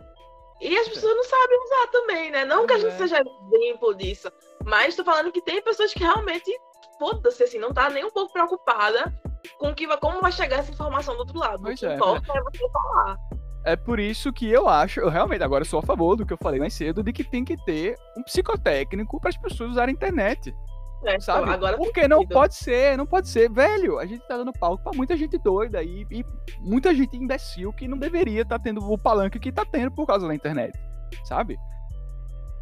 e 0.60 0.78
as 0.78 0.88
pessoas 0.88 1.14
não 1.16 1.24
sabem 1.24 1.64
usar 1.64 1.86
também, 1.88 2.30
né? 2.30 2.44
Não 2.44 2.66
que 2.66 2.72
a 2.72 2.78
gente 2.78 2.94
é. 2.94 2.98
seja 2.98 3.22
exemplo 3.52 3.94
disso, 3.94 4.30
mas 4.64 4.96
tô 4.96 5.04
falando 5.04 5.32
que 5.32 5.42
tem 5.42 5.60
pessoas 5.62 5.92
que 5.92 6.00
realmente, 6.00 6.50
foda-se, 6.98 7.42
assim, 7.42 7.58
não 7.58 7.72
tá 7.72 7.90
nem 7.90 8.04
um 8.04 8.10
pouco 8.10 8.32
preocupada 8.32 9.12
com 9.58 9.74
que, 9.74 9.86
como 9.98 10.20
vai 10.20 10.32
chegar 10.32 10.60
essa 10.60 10.70
informação 10.70 11.14
do 11.14 11.20
outro 11.20 11.38
lado. 11.38 11.62
Pois 11.62 11.76
o 11.76 11.80
que 11.80 11.86
é, 11.86 11.94
importa 11.94 12.32
é 12.34 12.42
você 12.42 12.70
falar. 12.70 13.18
É 13.64 13.76
por 13.76 13.98
isso 13.98 14.32
que 14.32 14.48
eu 14.50 14.68
acho, 14.68 15.00
eu 15.00 15.08
realmente 15.08 15.42
agora 15.42 15.64
sou 15.64 15.78
a 15.78 15.82
favor 15.82 16.16
do 16.16 16.26
que 16.26 16.32
eu 16.32 16.38
falei 16.38 16.60
mais 16.60 16.74
cedo, 16.74 17.02
de 17.02 17.12
que 17.12 17.24
tem 17.24 17.44
que 17.44 17.56
ter 17.64 17.96
um 18.16 18.22
psicotécnico 18.22 19.18
para 19.18 19.30
as 19.30 19.36
pessoas 19.38 19.70
usarem 19.70 19.92
a 19.92 19.96
internet. 19.96 20.54
Sabe? 21.20 21.42
Então, 21.42 21.52
agora 21.52 21.76
Porque 21.76 22.08
não 22.08 22.26
pode 22.26 22.54
ser, 22.54 22.96
não 22.96 23.06
pode 23.06 23.28
ser. 23.28 23.50
Velho, 23.50 23.98
a 23.98 24.06
gente 24.06 24.26
tá 24.26 24.36
dando 24.38 24.52
palco 24.52 24.82
pra 24.82 24.92
muita 24.94 25.14
gente 25.16 25.36
doida 25.38 25.82
e, 25.82 26.06
e 26.10 26.24
muita 26.60 26.94
gente 26.94 27.16
imbecil 27.16 27.72
que 27.74 27.86
não 27.86 27.98
deveria 27.98 28.40
estar 28.42 28.58
tendo 28.58 28.80
o 28.90 28.96
palanque 28.98 29.38
que 29.38 29.52
tá 29.52 29.64
tendo 29.70 29.90
por 29.90 30.06
causa 30.06 30.26
da 30.26 30.34
internet. 30.34 30.72
Sabe? 31.24 31.58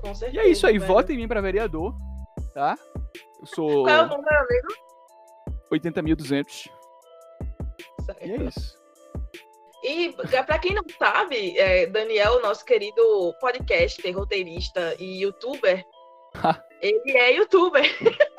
Com 0.01 0.11
E 0.11 0.15
certeza, 0.17 0.45
é 0.45 0.49
isso 0.49 0.67
aí, 0.67 0.79
velho. 0.79 0.93
vota 0.93 1.12
em 1.12 1.17
mim 1.17 1.29
pra 1.29 1.41
vereador, 1.41 1.95
tá? 2.53 2.77
Eu 3.41 3.47
sou 3.47 3.85
Qual 3.85 3.88
é 3.97 4.03
o 4.03 4.09
número, 4.09 4.37
amigo? 4.37 4.69
80.200. 5.73 6.69
Certo. 8.05 8.27
E 8.27 8.33
é 8.33 8.37
isso. 8.43 8.82
E 9.83 10.14
pra 10.47 10.59
quem 10.59 10.75
não 10.75 10.85
sabe, 10.99 11.59
é, 11.59 11.87
Daniel, 11.87 12.40
nosso 12.40 12.64
querido 12.64 13.35
podcaster, 13.40 14.16
roteirista 14.16 14.95
e 14.99 15.23
youtuber, 15.23 15.85
ele 16.81 17.16
é 17.16 17.33
youtuber. 17.33 17.85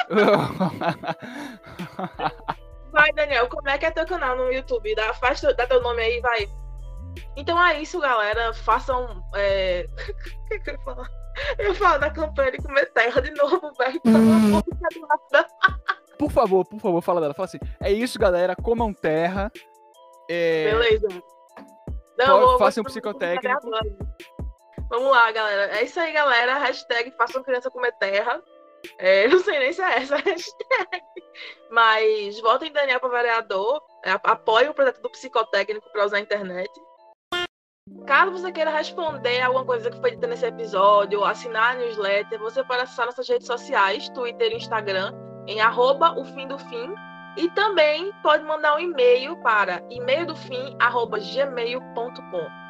Vai, 2.92 3.12
Daniel, 3.14 3.48
como 3.50 3.68
é 3.68 3.78
que 3.78 3.86
é 3.88 3.92
teu 3.92 4.06
canal 4.06 4.38
no 4.38 4.52
YouTube? 4.52 4.96
Dá, 4.96 5.14
faz 5.16 5.42
teu, 5.42 5.56
dá 5.56 5.66
teu 5.66 5.82
nome 5.82 6.04
aí, 6.04 6.22
vai. 6.22 6.48
Então 7.36 7.60
é 7.62 7.82
isso, 7.82 8.00
galera. 8.00 8.54
Façam. 8.54 9.22
É... 9.36 9.88
O 9.90 9.96
que, 10.48 10.60
que 10.60 10.70
eu 10.70 10.76
ia 10.76 10.80
falar? 10.82 11.10
Eu 11.58 11.74
falo 11.74 11.98
da 11.98 12.12
campanha 12.12 12.52
de 12.52 12.60
comer 12.60 12.86
terra 12.94 13.20
de 13.20 13.32
novo, 13.32 13.74
velho. 13.78 14.00
Por 16.20 16.32
favor, 16.32 16.64
por 16.64 16.80
favor, 16.80 17.02
fala 17.02 17.20
dela. 17.20 17.34
Fala 17.34 17.48
assim. 17.48 17.58
É 17.82 17.92
isso, 17.92 18.20
galera. 18.20 18.56
Comam 18.56 18.94
terra. 18.94 19.52
É... 20.30 20.72
Beleza. 20.72 21.08
Não, 22.18 22.58
faça 22.58 22.82
um 22.82 22.84
psicotécnico. 22.84 23.70
Vamos 24.90 25.12
lá, 25.12 25.32
galera. 25.32 25.78
É 25.78 25.84
isso 25.84 26.00
aí, 26.00 26.12
galera. 26.14 26.58
Hashtag 26.60 27.12
façam 27.18 27.44
criança 27.44 27.72
comer 27.72 27.92
terra. 27.94 28.42
É, 29.00 29.28
não 29.28 29.40
sei 29.40 29.60
nem 29.60 29.74
se 29.74 29.82
é 29.82 29.98
essa 29.98 30.18
hashtag. 30.22 31.04
Mas 31.72 32.40
votem 32.42 32.72
Daniel 32.72 33.00
para 33.00 33.10
vereador. 33.10 33.82
É, 34.04 34.12
apoie 34.12 34.70
o 34.70 34.74
projeto 34.74 35.02
do 35.02 35.10
psicotécnico 35.10 35.90
para 35.92 36.06
usar 36.06 36.18
a 36.18 36.22
internet. 36.22 36.72
Caso 38.06 38.32
você 38.32 38.52
queira 38.52 38.70
responder 38.70 39.42
alguma 39.42 39.66
coisa 39.66 39.90
que 39.90 40.00
foi 40.00 40.12
dita 40.12 40.28
nesse 40.28 40.46
episódio, 40.46 41.20
ou 41.20 41.26
assinar 41.26 41.76
a 41.76 41.80
newsletter, 41.80 42.40
você 42.40 42.64
pode 42.64 42.84
acessar 42.84 43.06
nossas 43.06 43.28
redes 43.28 43.48
sociais, 43.48 44.10
Twitter 44.10 44.52
e 44.52 44.56
Instagram, 44.56 45.14
em 45.48 45.62
arroba 45.62 46.18
o 46.18 46.26
fim 46.26 46.48
do 46.48 46.58
fim. 46.58 46.94
E 47.36 47.50
também 47.50 48.14
pode 48.22 48.44
mandar 48.44 48.76
um 48.76 48.80
e-mail 48.80 49.36
para 49.38 49.82
e-mail 49.90 50.28
do 50.28 50.36
fim, 50.36 50.78
gmail.com. 50.78 52.64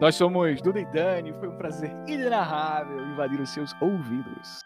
Nós 0.00 0.14
somos 0.14 0.60
Duda 0.62 0.80
e 0.80 0.84
Dani, 0.86 1.32
foi 1.34 1.48
um 1.48 1.56
prazer 1.56 1.90
inenarrável 2.08 2.98
invadir 3.06 3.40
os 3.40 3.50
seus 3.50 3.74
ouvidos. 3.80 4.62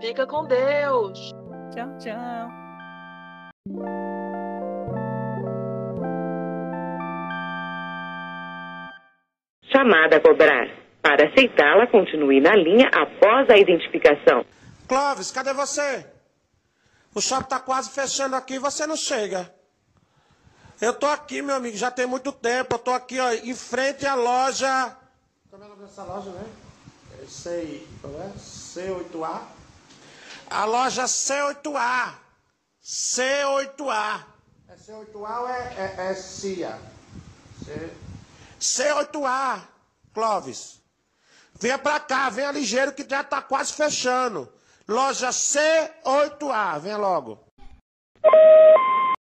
Fica 0.00 0.26
com 0.26 0.44
Deus. 0.46 1.32
Tchau, 1.70 1.96
tchau. 1.98 2.48
Chamada 9.70 10.16
a 10.16 10.20
cobrar. 10.20 10.68
Para 11.00 11.28
aceitá-la, 11.28 11.86
continue 11.86 12.40
na 12.40 12.54
linha 12.54 12.88
após 12.88 13.48
a 13.48 13.56
identificação. 13.56 14.44
Clóvis, 14.86 15.30
cadê 15.30 15.54
você? 15.54 16.11
O 17.14 17.20
shopping 17.20 17.48
tá 17.48 17.60
quase 17.60 17.90
fechando 17.90 18.36
aqui, 18.36 18.58
você 18.58 18.86
não 18.86 18.96
chega. 18.96 19.52
Eu 20.80 20.94
tô 20.94 21.06
aqui, 21.06 21.42
meu 21.42 21.54
amigo, 21.54 21.76
já 21.76 21.90
tem 21.90 22.06
muito 22.06 22.32
tempo. 22.32 22.74
Eu 22.74 22.78
tô 22.78 22.90
aqui, 22.90 23.20
ó, 23.20 23.32
em 23.32 23.54
frente 23.54 24.06
à 24.06 24.14
loja. 24.14 24.96
Como 25.50 25.62
é 25.62 25.66
o 25.66 25.68
nome 25.68 25.86
dessa 25.86 26.02
loja, 26.02 26.30
né? 26.30 26.44
É 27.22 27.26
C, 27.26 27.86
é? 28.04 28.32
C8A. 28.38 29.42
A 30.50 30.64
loja 30.64 31.04
C8A. 31.04 32.14
C8A. 32.82 34.24
É 34.68 34.74
C8A 34.74 35.40
ou 35.40 35.48
é, 35.48 35.74
é, 35.76 36.10
é 36.10 36.14
CIA? 36.14 36.78
C... 37.64 37.90
C8A, 38.58 39.60
Clóvis. 40.14 40.80
Venha 41.54 41.78
pra 41.78 42.00
cá, 42.00 42.28
venha 42.30 42.50
ligeiro 42.50 42.92
que 42.92 43.08
já 43.08 43.22
tá 43.22 43.40
quase 43.40 43.72
fechando. 43.72 44.52
Loja 44.88 45.30
C8A, 45.30 46.78
venha 46.80 46.96
logo. 46.96 47.38